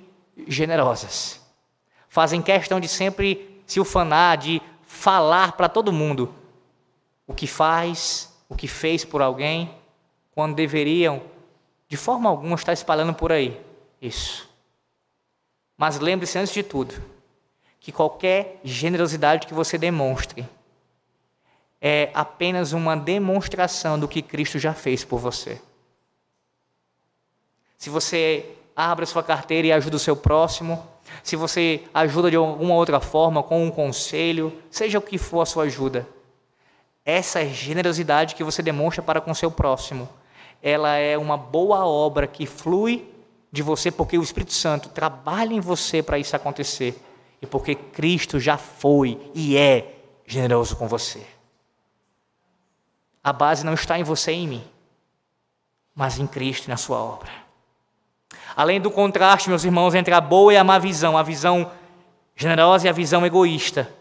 [0.47, 1.41] generosas.
[2.09, 6.35] Fazem questão de sempre se ufanar, de falar para todo mundo
[7.27, 9.75] o que faz, o que fez por alguém,
[10.33, 11.23] quando deveriam,
[11.89, 13.61] de forma alguma, estar espalhando por aí.
[14.01, 14.49] Isso.
[15.77, 16.95] Mas lembre-se, antes de tudo,
[17.79, 20.49] que qualquer generosidade que você demonstre
[21.81, 25.61] é apenas uma demonstração do que Cristo já fez por você.
[27.77, 30.87] Se você abre a sua carteira e ajuda o seu próximo,
[31.25, 35.47] se você ajuda de alguma outra forma, com um conselho, seja o que for a
[35.47, 36.07] sua ajuda,
[37.05, 40.09] essa generosidade que você demonstra para com o seu próximo,
[40.63, 43.13] ela é uma boa obra que flui
[43.51, 47.03] de você porque o Espírito Santo trabalha em você para isso acontecer
[47.43, 51.27] e porque Cristo já foi e é generoso com você.
[53.25, 54.65] A base não está em você e em mim,
[55.97, 57.48] mas em Cristo e na sua obra.
[58.57, 61.71] Além do contraste, meus irmãos, entre a boa e a má visão, a visão
[62.35, 63.93] generosa e a visão egoísta,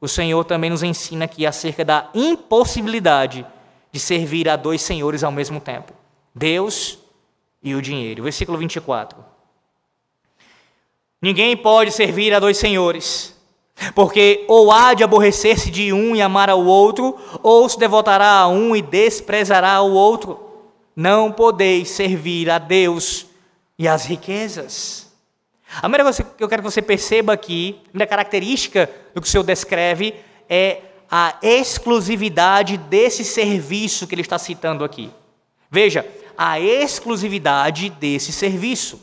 [0.00, 3.46] o Senhor também nos ensina aqui acerca da impossibilidade
[3.90, 5.92] de servir a dois senhores ao mesmo tempo:
[6.34, 6.98] Deus
[7.62, 8.22] e o dinheiro.
[8.22, 9.18] Versículo 24.
[11.20, 13.34] Ninguém pode servir a dois senhores,
[13.94, 18.48] porque ou há de aborrecer-se de um e amar ao outro, ou se devotará a
[18.48, 20.38] um e desprezará o outro.
[20.94, 23.26] Não podeis servir a Deus
[23.78, 25.06] e às riquezas.
[25.76, 29.26] A primeira coisa que eu quero que você perceba aqui, a primeira característica do que
[29.26, 30.14] o Senhor descreve
[30.48, 35.10] é a exclusividade desse serviço que ele está citando aqui.
[35.70, 36.06] Veja,
[36.36, 39.00] a exclusividade desse serviço.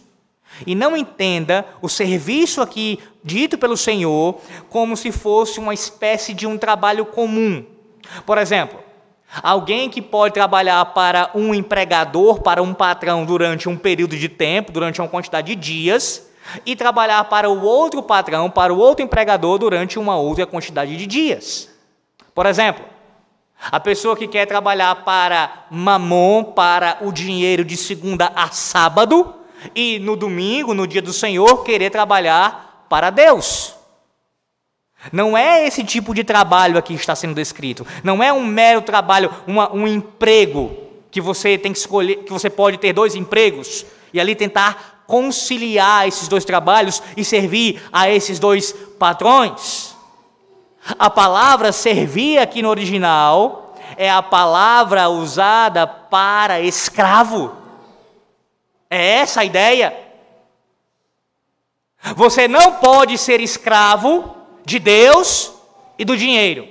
[0.68, 6.46] E não entenda o serviço aqui dito pelo Senhor como se fosse uma espécie de
[6.46, 7.66] um trabalho comum.
[8.26, 8.80] Por exemplo,
[9.42, 14.72] alguém que pode trabalhar para um empregador, para um patrão durante um período de tempo,
[14.72, 16.28] durante uma quantidade de dias,
[16.66, 21.08] e trabalhar para o outro patrão, para o outro empregador durante uma outra quantidade de
[21.08, 21.70] dias.
[22.36, 22.84] Por exemplo,
[23.72, 29.36] a pessoa que quer trabalhar para mamon, para o dinheiro de segunda a sábado,
[29.74, 33.74] e no domingo, no dia do Senhor, querer trabalhar para Deus.
[35.12, 37.86] Não é esse tipo de trabalho aqui que está sendo descrito.
[38.04, 40.78] Não é um mero trabalho, uma, um emprego
[41.12, 46.08] que você tem que escolher, que você pode ter dois empregos e ali tentar conciliar
[46.08, 49.96] esses dois trabalhos e servir a esses dois patrões.
[50.98, 57.56] A palavra servir aqui no original é a palavra usada para escravo.
[58.90, 59.96] É essa a ideia.
[62.16, 65.54] Você não pode ser escravo de Deus
[65.98, 66.68] e do dinheiro.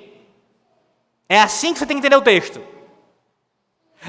[1.29, 2.61] É assim que você tem que entender o texto.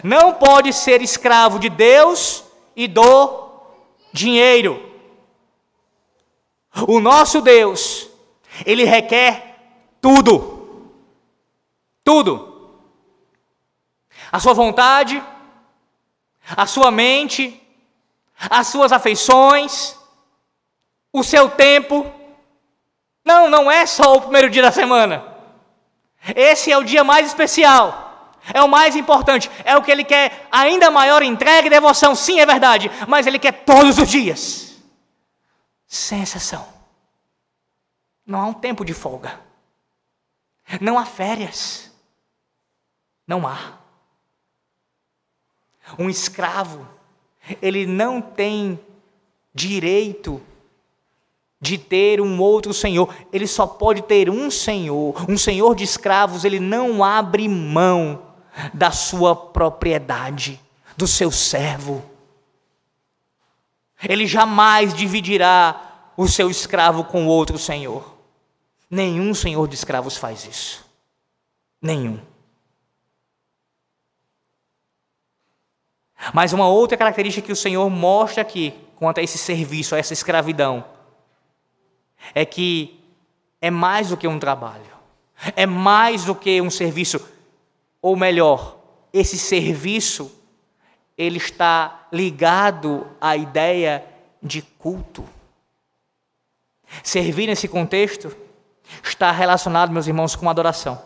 [0.04, 2.44] Não pode ser escravo de Deus
[2.76, 3.52] e do
[4.12, 4.92] dinheiro.
[6.88, 8.10] O nosso Deus,
[8.66, 9.60] ele requer
[10.02, 10.92] tudo.
[12.04, 12.80] Tudo.
[14.32, 15.24] A sua vontade,
[16.58, 17.62] a sua mente,
[18.50, 19.98] as suas afeições,
[21.12, 22.12] o seu tempo.
[23.24, 25.24] Não, não é só o primeiro dia da semana.
[26.36, 28.38] Esse é o dia mais especial.
[28.54, 29.50] É o mais importante.
[29.64, 32.16] É o que ele quer ainda maior entrega e devoção.
[32.16, 32.92] Sim, é verdade.
[33.08, 34.76] Mas ele quer todos os dias.
[35.88, 36.68] Sem exceção.
[38.26, 39.40] Não há um tempo de folga.
[40.82, 41.92] Não há férias.
[43.28, 43.78] Não há.
[45.98, 46.88] Um escravo,
[47.62, 48.80] ele não tem
[49.54, 50.42] direito
[51.64, 53.16] de ter um outro senhor.
[53.32, 55.16] Ele só pode ter um senhor.
[55.30, 58.22] Um senhor de escravos, ele não abre mão
[58.74, 60.60] da sua propriedade,
[60.98, 62.04] do seu servo.
[64.04, 68.14] Ele jamais dividirá o seu escravo com outro senhor.
[68.90, 70.86] Nenhum senhor de escravos faz isso.
[71.82, 72.20] Nenhum.
[76.34, 80.14] Mas uma outra característica que o Senhor mostra aqui, quanto a esse serviço, a essa
[80.14, 80.86] escravidão,
[82.34, 83.00] é que
[83.62, 84.92] é mais do que um trabalho,
[85.56, 87.20] é mais do que um serviço,
[88.02, 88.78] ou melhor,
[89.12, 90.32] esse serviço,
[91.18, 94.04] ele está ligado à ideia
[94.42, 95.24] de culto.
[97.02, 98.36] Servir nesse contexto
[99.02, 101.02] está relacionado, meus irmãos, com adoração.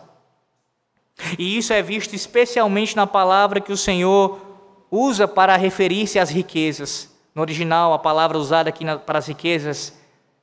[1.38, 4.40] E isso é visto especialmente na palavra que o Senhor
[4.90, 9.92] usa para referir-se às riquezas, No original, a palavra usada aqui para as riquezas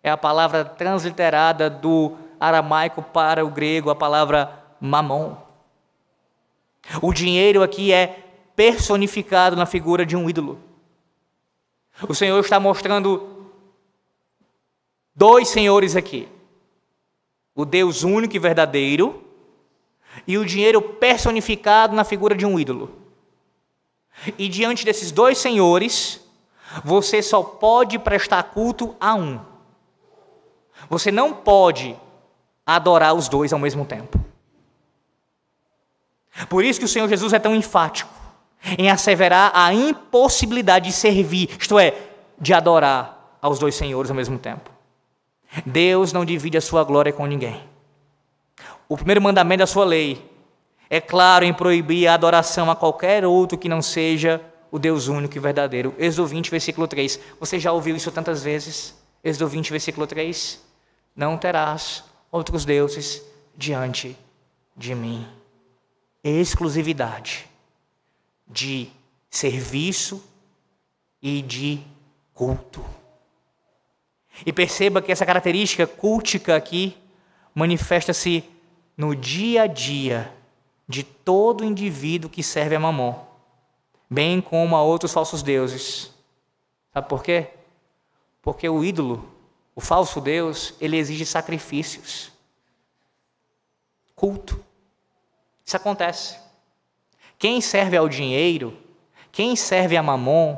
[0.05, 5.35] é a palavra transliterada do aramaico para o grego, a palavra mamon.
[7.01, 8.23] O dinheiro aqui é
[8.55, 10.59] personificado na figura de um ídolo.
[12.07, 13.49] O Senhor está mostrando
[15.15, 16.29] dois senhores aqui:
[17.55, 19.23] o Deus único e verdadeiro
[20.27, 22.91] e o dinheiro personificado na figura de um ídolo.
[24.37, 26.21] E diante desses dois senhores,
[26.83, 29.54] você só pode prestar culto a um.
[30.89, 31.95] Você não pode
[32.65, 34.19] adorar os dois ao mesmo tempo.
[36.49, 38.13] Por isso que o Senhor Jesus é tão enfático
[38.77, 41.93] em asseverar a impossibilidade de servir, isto é,
[42.39, 44.71] de adorar aos dois senhores ao mesmo tempo.
[45.65, 47.63] Deus não divide a sua glória com ninguém.
[48.89, 50.29] O primeiro mandamento da sua lei
[50.89, 55.37] é claro em proibir a adoração a qualquer outro que não seja o Deus único
[55.37, 55.93] e verdadeiro.
[55.97, 57.19] Êxodo 20, versículo 3.
[57.39, 58.95] Você já ouviu isso tantas vezes?
[59.23, 60.64] Êxodo 20, versículo 3.
[61.15, 63.23] Não terás outros deuses
[63.55, 64.17] diante
[64.75, 65.25] de mim.
[66.23, 67.47] Exclusividade
[68.47, 68.89] de
[69.29, 70.23] serviço
[71.21, 71.81] e de
[72.33, 72.83] culto.
[74.45, 76.97] E perceba que essa característica cultica aqui
[77.53, 78.43] manifesta-se
[78.97, 80.31] no dia a dia
[80.87, 83.15] de todo indivíduo que serve a Mamon,
[84.09, 86.13] bem como a outros falsos deuses.
[86.93, 87.49] Sabe por quê?
[88.41, 89.27] Porque o ídolo,
[89.75, 92.31] o falso Deus, ele exige sacrifícios,
[94.15, 94.63] culto.
[95.65, 96.39] Isso acontece.
[97.37, 98.77] Quem serve ao dinheiro,
[99.31, 100.57] quem serve a Mamon,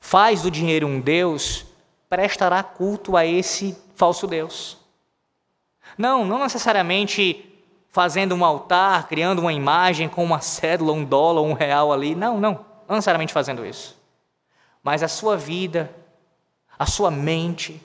[0.00, 1.66] faz do dinheiro um Deus,
[2.08, 4.78] prestará culto a esse falso Deus.
[5.98, 7.52] Não, não necessariamente
[7.88, 12.14] fazendo um altar, criando uma imagem com uma cédula, um dólar, um real ali.
[12.14, 13.96] Não, não, não necessariamente fazendo isso.
[14.82, 15.90] Mas a sua vida,
[16.78, 17.82] a sua mente,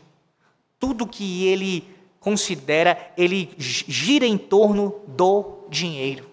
[0.81, 1.87] tudo que ele
[2.19, 6.27] considera, ele gira em torno do dinheiro.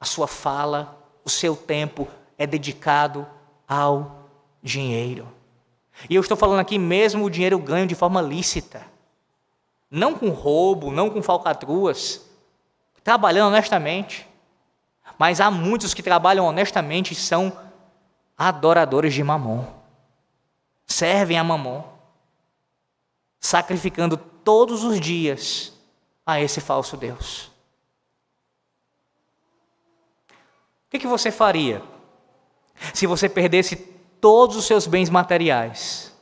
[0.00, 2.08] A sua fala, o seu tempo
[2.38, 3.26] é dedicado
[3.68, 4.30] ao
[4.62, 5.28] dinheiro.
[6.08, 8.82] E eu estou falando aqui mesmo o dinheiro ganho de forma lícita.
[9.90, 12.24] Não com roubo, não com falcatruas,
[13.04, 14.26] trabalhando honestamente.
[15.18, 17.52] Mas há muitos que trabalham honestamente e são
[18.36, 19.64] adoradores de Mamon.
[20.86, 21.97] Servem a Mamon,
[23.40, 25.72] sacrificando todos os dias
[26.26, 27.50] a esse falso Deus.
[30.86, 31.82] O que, que você faria
[32.94, 33.76] se você perdesse
[34.20, 36.16] todos os seus bens materiais?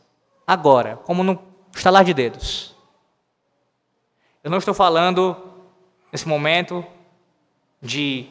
[0.46, 1.42] Agora, como no
[1.74, 2.74] estalar de dedos.
[4.42, 5.36] Eu não estou falando
[6.10, 6.84] nesse momento,
[7.80, 8.30] de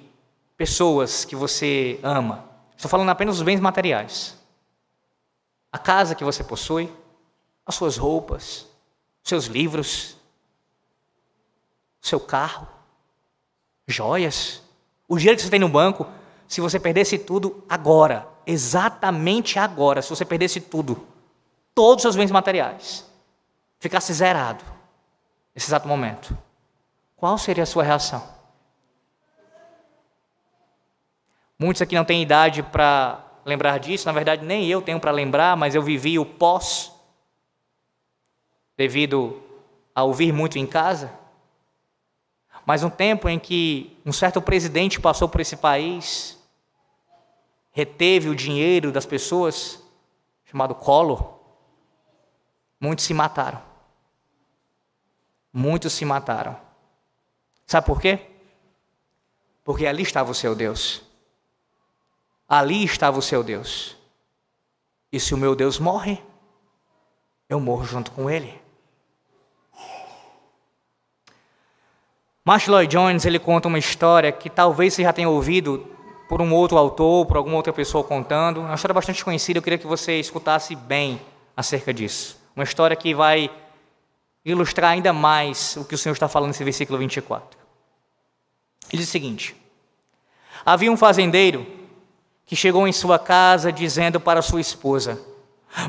[0.57, 2.49] pessoas que você ama.
[2.75, 4.37] Estou falando apenas dos bens materiais.
[5.71, 6.91] A casa que você possui,
[7.65, 8.67] as suas roupas,
[9.25, 10.15] seus livros,
[11.99, 12.67] seu carro,
[13.87, 14.61] joias,
[15.07, 16.07] o dinheiro que você tem no banco.
[16.47, 21.07] Se você perdesse tudo agora, exatamente agora, se você perdesse tudo,
[21.73, 23.03] todos os seus bens materiais,
[23.79, 24.63] ficasse zerado,
[25.55, 26.37] nesse exato momento,
[27.17, 28.23] qual seria a sua reação?
[31.57, 35.57] Muitos aqui não têm idade para lembrar disso, na verdade, nem eu tenho para lembrar,
[35.57, 36.91] mas eu vivi o pós,
[38.77, 39.41] devido
[39.93, 41.11] a ouvir muito em casa.
[42.65, 46.37] Mas um tempo em que um certo presidente passou por esse país,
[47.71, 49.81] reteve o dinheiro das pessoas,
[50.45, 51.35] chamado Collor,
[52.79, 53.61] muitos se mataram.
[55.53, 56.59] Muitos se mataram.
[57.67, 58.29] Sabe por quê?
[59.63, 61.01] Porque ali estava o seu Deus.
[62.47, 63.95] Ali estava o seu Deus.
[65.11, 66.21] E se o meu Deus morre,
[67.47, 68.64] eu morro junto com ele.
[72.47, 75.83] Marshall Lloyd Jones ele conta uma história que talvez você já tenha ouvido
[76.29, 78.59] por um outro autor, por alguma outra pessoa contando.
[78.59, 81.19] É uma história bastante conhecida, eu queria que você escutasse bem
[81.57, 82.39] acerca disso.
[82.55, 83.49] Uma história que vai
[84.45, 87.57] ilustrar ainda mais o que o Senhor está falando nesse versículo 24.
[88.93, 89.55] Ele diz o seguinte:
[90.63, 91.65] Havia um fazendeiro
[92.45, 95.19] que chegou em sua casa dizendo para sua esposa: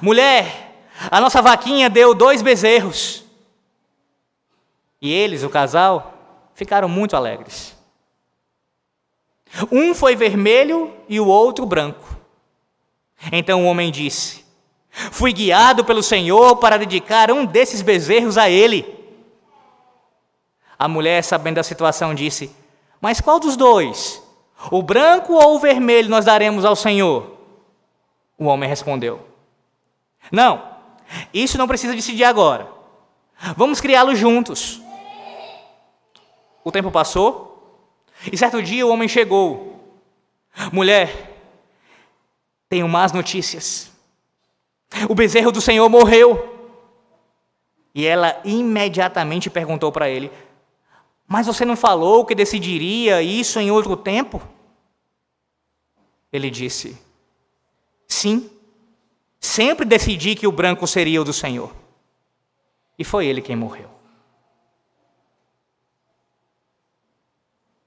[0.00, 3.24] Mulher, a nossa vaquinha deu dois bezerros.
[5.02, 6.15] E eles, o casal,
[6.56, 7.76] ficaram muito alegres.
[9.70, 12.16] Um foi vermelho e o outro branco.
[13.30, 14.44] Então o homem disse:
[14.90, 18.96] Fui guiado pelo Senhor para dedicar um desses bezerros a ele.
[20.78, 22.50] A mulher, sabendo da situação, disse:
[23.00, 24.22] Mas qual dos dois?
[24.70, 27.36] O branco ou o vermelho nós daremos ao Senhor?
[28.38, 29.26] O homem respondeu:
[30.32, 30.62] Não,
[31.32, 32.66] isso não precisa decidir agora.
[33.56, 34.80] Vamos criá-lo juntos.
[36.66, 37.80] O tempo passou
[38.32, 40.02] e certo dia o homem chegou.
[40.72, 41.32] Mulher,
[42.68, 43.92] tenho más notícias.
[45.08, 46.74] O bezerro do Senhor morreu.
[47.94, 50.28] E ela imediatamente perguntou para ele:
[51.24, 54.42] Mas você não falou que decidiria isso em outro tempo?
[56.32, 56.98] Ele disse:
[58.08, 58.50] Sim,
[59.38, 61.72] sempre decidi que o branco seria o do Senhor.
[62.98, 63.95] E foi ele quem morreu.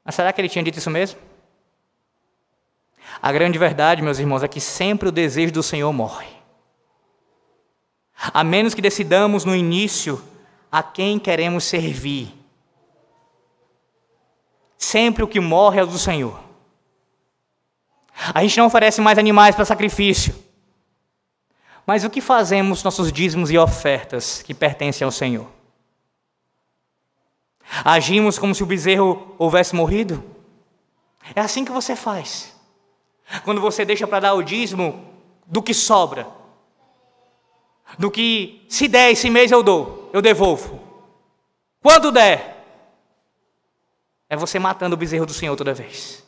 [0.09, 1.19] Mas será que ele tinha dito isso mesmo?
[3.21, 6.25] A grande verdade, meus irmãos, é que sempre o desejo do Senhor morre.
[8.33, 10.19] A menos que decidamos no início
[10.71, 12.33] a quem queremos servir.
[14.79, 16.39] Sempre o que morre é o do Senhor.
[18.33, 20.33] A gente não oferece mais animais para sacrifício.
[21.85, 25.58] Mas o que fazemos nossos dízimos e ofertas que pertencem ao Senhor?
[27.83, 30.23] Agimos como se o bezerro houvesse morrido?
[31.35, 32.55] É assim que você faz.
[33.43, 35.05] Quando você deixa para dar o dízimo
[35.45, 36.27] do que sobra,
[37.97, 40.79] do que se der esse mês eu dou, eu devolvo.
[41.81, 42.65] Quando der,
[44.27, 46.23] é você matando o bezerro do Senhor toda vez.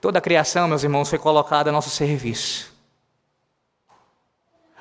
[0.00, 2.77] Toda a criação, meus irmãos, foi colocada a nosso serviço.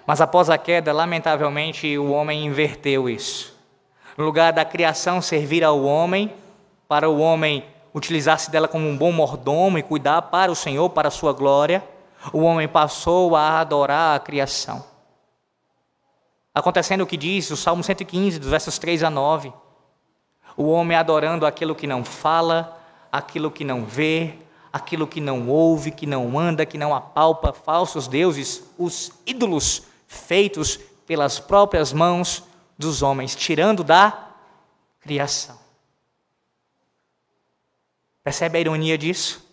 [0.08, 3.53] Mas após a queda, lamentavelmente, o homem inverteu isso.
[4.18, 6.34] No lugar da criação servir ao homem,
[6.88, 11.10] para o homem utilizar-se dela como um bom mordomo e cuidar para o Senhor, para
[11.10, 11.84] a sua glória,
[12.32, 14.82] o homem passou a adorar a criação.
[16.55, 19.51] Acontecendo o que diz o Salmo 115, dos versos 3 a 9.
[20.55, 22.80] O homem adorando aquilo que não fala,
[23.12, 24.36] aquilo que não vê,
[24.72, 30.80] aquilo que não ouve, que não anda, que não apalpa, falsos deuses, os ídolos feitos
[31.05, 32.43] pelas próprias mãos
[32.78, 34.28] dos homens, tirando da
[34.99, 35.58] criação.
[38.24, 39.45] Percebe a ironia disso?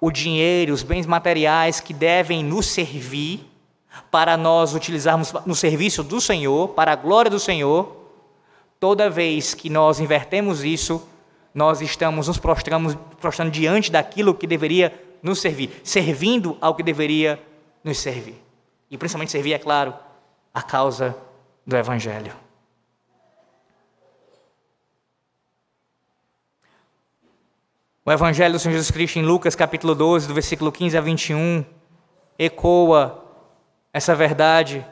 [0.00, 3.46] O dinheiro, os bens materiais que devem nos servir
[4.10, 7.96] para nós utilizarmos no serviço do Senhor, para a glória do Senhor,
[8.78, 11.06] toda vez que nós invertemos isso,
[11.52, 14.92] nós estamos nos prostramos, prostrando diante daquilo que deveria
[15.22, 17.42] nos servir, servindo ao que deveria
[17.82, 18.47] nos servir.
[18.90, 19.94] E principalmente servir, é claro,
[20.52, 21.16] a causa
[21.66, 22.32] do Evangelho.
[28.04, 31.62] O Evangelho do Senhor Jesus Cristo em Lucas capítulo 12, do versículo 15 a 21,
[32.38, 33.22] ecoa
[33.92, 34.86] essa verdade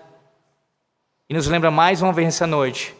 [1.29, 2.95] e nos lembra mais uma vez essa noite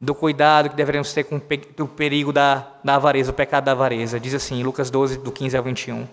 [0.00, 4.18] do cuidado que deveremos ter com o perigo da, da avareza, o pecado da avareza.
[4.18, 6.08] Diz assim, Lucas 12, do 15 ao 21.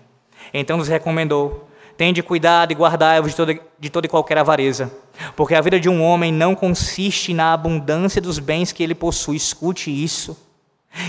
[0.54, 1.69] Então nos recomendou:
[2.00, 4.90] tende cuidado e guardai-vos de toda, de toda e qualquer avareza,
[5.36, 9.36] porque a vida de um homem não consiste na abundância dos bens que ele possui.
[9.36, 10.38] Escute isso.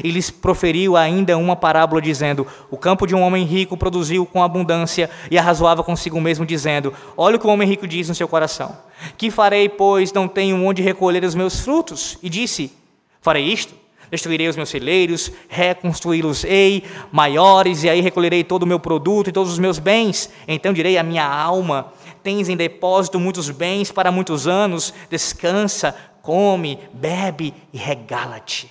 [0.03, 4.43] E lhes proferiu ainda uma parábola, dizendo: O campo de um homem rico produziu com
[4.43, 8.27] abundância, e arrazoava consigo mesmo, dizendo: Olha o que o homem rico diz no seu
[8.27, 8.77] coração:
[9.17, 12.19] Que farei, pois não tenho onde recolher os meus frutos?
[12.21, 12.77] E disse:
[13.21, 13.77] Farei isto:
[14.11, 19.53] destruirei os meus celeiros, reconstruí-los-ei maiores, e aí recolherei todo o meu produto e todos
[19.53, 20.31] os meus bens.
[20.49, 21.93] Então direi à minha alma:
[22.23, 28.71] Tens em depósito muitos bens para muitos anos, descansa, come, bebe e regala-te.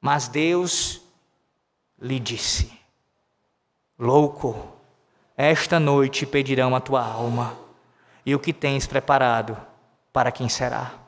[0.00, 1.00] Mas Deus
[2.00, 2.70] lhe disse:
[3.98, 4.56] Louco,
[5.36, 7.58] esta noite pedirão a tua alma,
[8.24, 9.56] e o que tens preparado,
[10.12, 11.07] para quem será?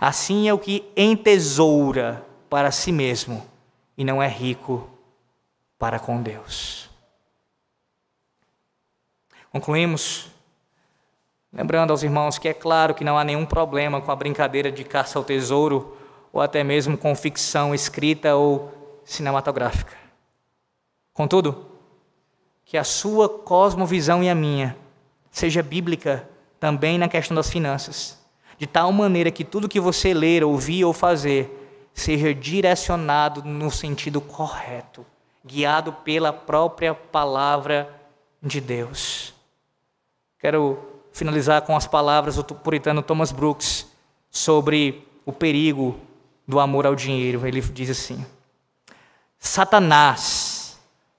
[0.00, 3.44] Assim é o que entesoura para si mesmo
[3.96, 4.88] e não é rico
[5.78, 6.88] para com Deus.
[9.50, 10.30] Concluímos
[11.52, 14.82] lembrando aos irmãos que é claro que não há nenhum problema com a brincadeira de
[14.82, 15.96] caça ao tesouro
[16.32, 19.96] ou até mesmo com ficção escrita ou cinematográfica.
[21.12, 21.66] Contudo,
[22.64, 24.76] que a sua cosmovisão e a minha
[25.30, 26.28] seja bíblica
[26.58, 28.18] também na questão das finanças,
[28.58, 31.60] de tal maneira que tudo que você ler, ouvir ou fazer
[31.92, 35.06] seja direcionado no sentido correto,
[35.44, 37.88] guiado pela própria palavra
[38.42, 39.32] de Deus.
[40.38, 40.78] Quero
[41.12, 43.86] finalizar com as palavras do puritano Thomas Brooks
[44.30, 45.98] sobre o perigo
[46.46, 47.46] do amor ao dinheiro.
[47.46, 48.24] Ele diz assim:
[49.38, 50.78] Satanás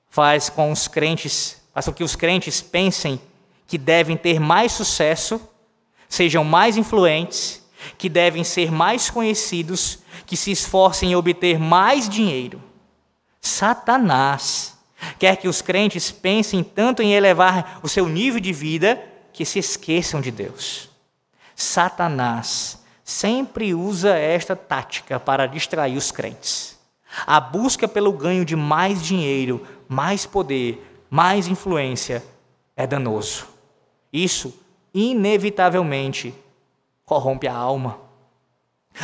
[0.10, 3.20] faz com os crentes, faz com que os crentes pensem
[3.68, 5.42] que devem ter mais sucesso,
[6.10, 7.64] sejam mais influentes,
[7.98, 12.62] que devem ser mais conhecidos, que se esforcem em obter mais dinheiro.
[13.40, 14.76] Satanás
[15.20, 19.02] quer que os crentes pensem tanto em elevar o seu nível de vida
[19.32, 20.90] que se esqueçam de Deus.
[21.56, 26.78] Satanás sempre usa esta tática para distrair os crentes.
[27.26, 32.24] A busca pelo ganho de mais dinheiro, mais poder, mais influência
[32.76, 33.48] é danoso.
[34.12, 34.54] Isso,
[34.96, 36.34] inevitavelmente,
[37.06, 38.00] corrompe a alma.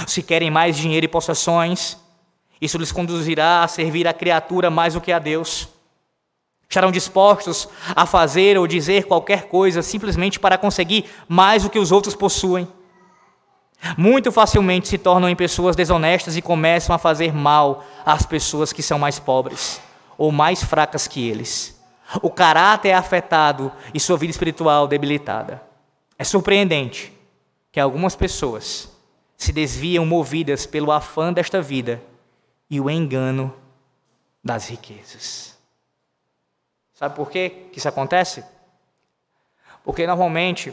[0.08, 1.98] Se querem mais dinheiro e possessões,
[2.62, 5.68] isso lhes conduzirá a servir a criatura mais do que a Deus.
[6.70, 11.92] Estarão dispostos a fazer ou dizer qualquer coisa simplesmente para conseguir mais do que os
[11.92, 12.66] outros possuem.
[13.98, 18.82] Muito facilmente se tornam em pessoas desonestas e começam a fazer mal às pessoas que
[18.82, 19.82] são mais pobres
[20.18, 21.78] ou mais fracas que eles.
[22.22, 25.71] O caráter é afetado e sua vida espiritual debilitada.
[26.22, 27.12] É surpreendente
[27.72, 28.92] que algumas pessoas
[29.36, 32.00] se desviam movidas pelo afã desta vida
[32.70, 33.52] e o engano
[34.44, 35.58] das riquezas.
[36.94, 38.46] Sabe por quê que isso acontece?
[39.84, 40.72] Porque normalmente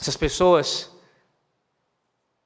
[0.00, 0.90] essas pessoas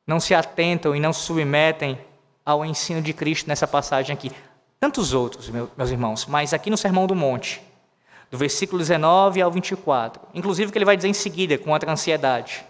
[0.05, 1.97] não se atentam e não se submetem
[2.45, 4.33] ao ensino de Cristo nessa passagem aqui.
[4.81, 7.63] Tantos outros, meus irmãos, mas aqui no Sermão do Monte,
[8.31, 11.93] do versículo 19 ao 24, inclusive o que ele vai dizer em seguida, contra a
[11.93, 12.65] ansiedade.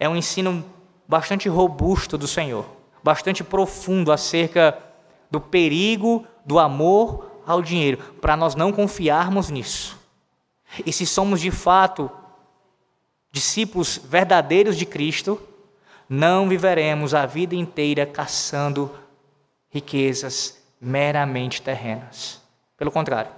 [0.00, 0.64] É um ensino
[1.06, 2.66] bastante robusto do Senhor,
[3.02, 4.76] bastante profundo acerca
[5.30, 9.96] do perigo do amor ao dinheiro, para nós não confiarmos nisso.
[10.84, 12.10] E se somos de fato
[13.30, 15.40] discípulos verdadeiros de Cristo,
[16.08, 18.90] não viveremos a vida inteira caçando
[19.70, 22.40] riquezas meramente terrenas.
[22.76, 23.30] Pelo contrário,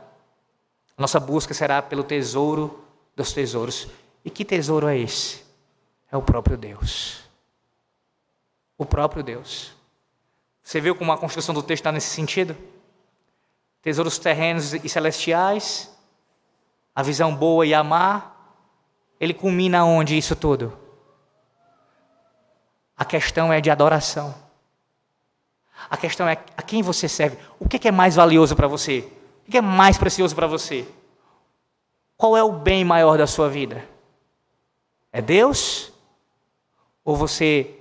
[1.01, 2.85] nossa busca será pelo tesouro
[3.17, 3.89] dos tesouros.
[4.23, 5.43] E que tesouro é esse?
[6.13, 7.23] É o próprio Deus.
[8.77, 9.73] O próprio Deus.
[10.63, 12.55] Você viu como a construção do texto está nesse sentido?
[13.81, 15.91] Tesouros terrenos e celestiais,
[16.95, 18.37] a visão boa e amar.
[19.19, 20.79] Ele culmina onde isso tudo?
[22.95, 24.35] A questão é de adoração.
[25.89, 27.39] A questão é a quem você serve.
[27.59, 29.11] O que é mais valioso para você?
[29.47, 30.86] O que é mais precioso para você?
[32.16, 33.84] Qual é o bem maior da sua vida?
[35.12, 35.93] É Deus?
[37.05, 37.78] Ou você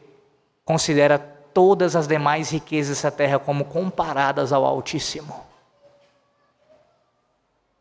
[0.63, 5.45] considera todas as demais riquezas dessa terra como comparadas ao Altíssimo?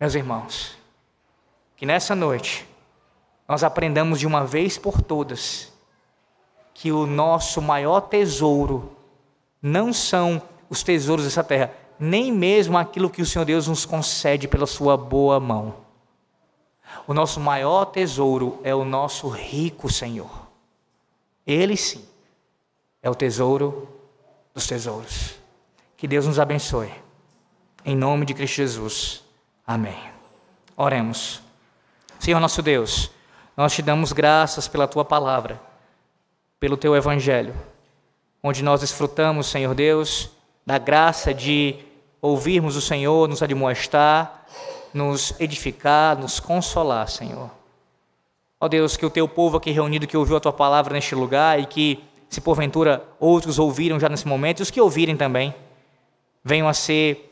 [0.00, 0.76] Meus irmãos,
[1.76, 2.66] que nessa noite
[3.48, 5.72] nós aprendamos de uma vez por todas
[6.74, 8.96] que o nosso maior tesouro
[9.60, 14.46] não são os tesouros dessa terra, nem mesmo aquilo que o Senhor Deus nos concede
[14.46, 15.74] pela sua boa mão.
[17.06, 20.48] O nosso maior tesouro é o nosso rico Senhor.
[21.46, 22.04] Ele sim
[23.02, 23.88] é o tesouro
[24.54, 25.34] dos tesouros.
[25.96, 26.92] Que Deus nos abençoe.
[27.84, 29.24] Em nome de Cristo Jesus.
[29.66, 29.98] Amém.
[30.76, 31.42] Oremos.
[32.18, 33.10] Senhor nosso Deus,
[33.56, 35.60] nós te damos graças pela tua palavra,
[36.60, 37.54] pelo teu evangelho,
[38.42, 40.30] onde nós desfrutamos, Senhor Deus,
[40.66, 41.76] da graça de
[42.20, 44.44] ouvirmos o Senhor nos admoestar,
[44.92, 47.50] nos edificar, nos consolar, Senhor.
[48.60, 51.60] Ó Deus, que o teu povo aqui reunido que ouviu a tua palavra neste lugar
[51.60, 55.54] e que, se porventura outros ouviram já nesse momento, e os que ouvirem também,
[56.44, 57.24] venham a ser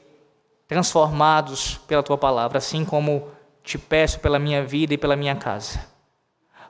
[0.69, 3.29] transformados pela tua palavra, assim como
[3.63, 5.81] te peço pela minha vida e pela minha casa.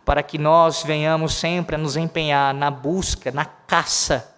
[0.04, 4.34] Para que nós venhamos sempre a nos empenhar na busca, na caça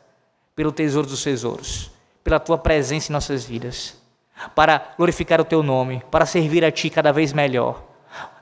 [0.55, 1.98] pelo tesouro dos tesouros
[2.29, 3.97] pela tua presença em nossas vidas,
[4.55, 7.83] para glorificar o teu nome, para servir a ti cada vez melhor,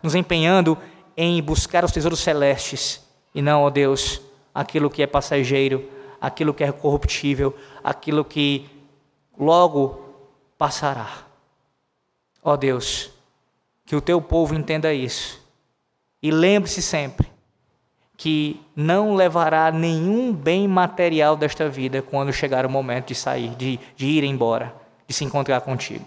[0.03, 0.76] nos empenhando
[1.16, 3.01] em buscar os tesouros celestes
[3.32, 4.20] e não, ó Deus,
[4.53, 5.89] aquilo que é passageiro,
[6.20, 8.68] aquilo que é corruptível, aquilo que
[9.39, 10.05] logo
[10.59, 11.18] passará.
[12.43, 13.12] Ó Deus,
[13.84, 15.41] que o teu povo entenda isso.
[16.20, 17.30] E lembre-se sempre
[18.17, 23.79] que não levará nenhum bem material desta vida quando chegar o momento de sair, de,
[23.95, 24.75] de ir embora,
[25.07, 26.07] de se encontrar contigo,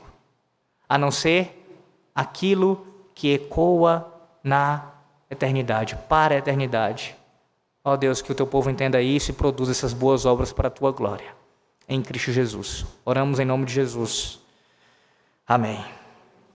[0.87, 1.55] a não ser
[2.15, 4.11] aquilo que ecoa
[4.43, 4.91] na
[5.29, 7.15] eternidade, para a eternidade.
[7.83, 10.71] Ó Deus, que o teu povo entenda isso e produza essas boas obras para a
[10.71, 11.33] tua glória.
[11.87, 12.85] Em Cristo Jesus.
[13.05, 14.39] Oramos em nome de Jesus.
[15.47, 15.98] Amém.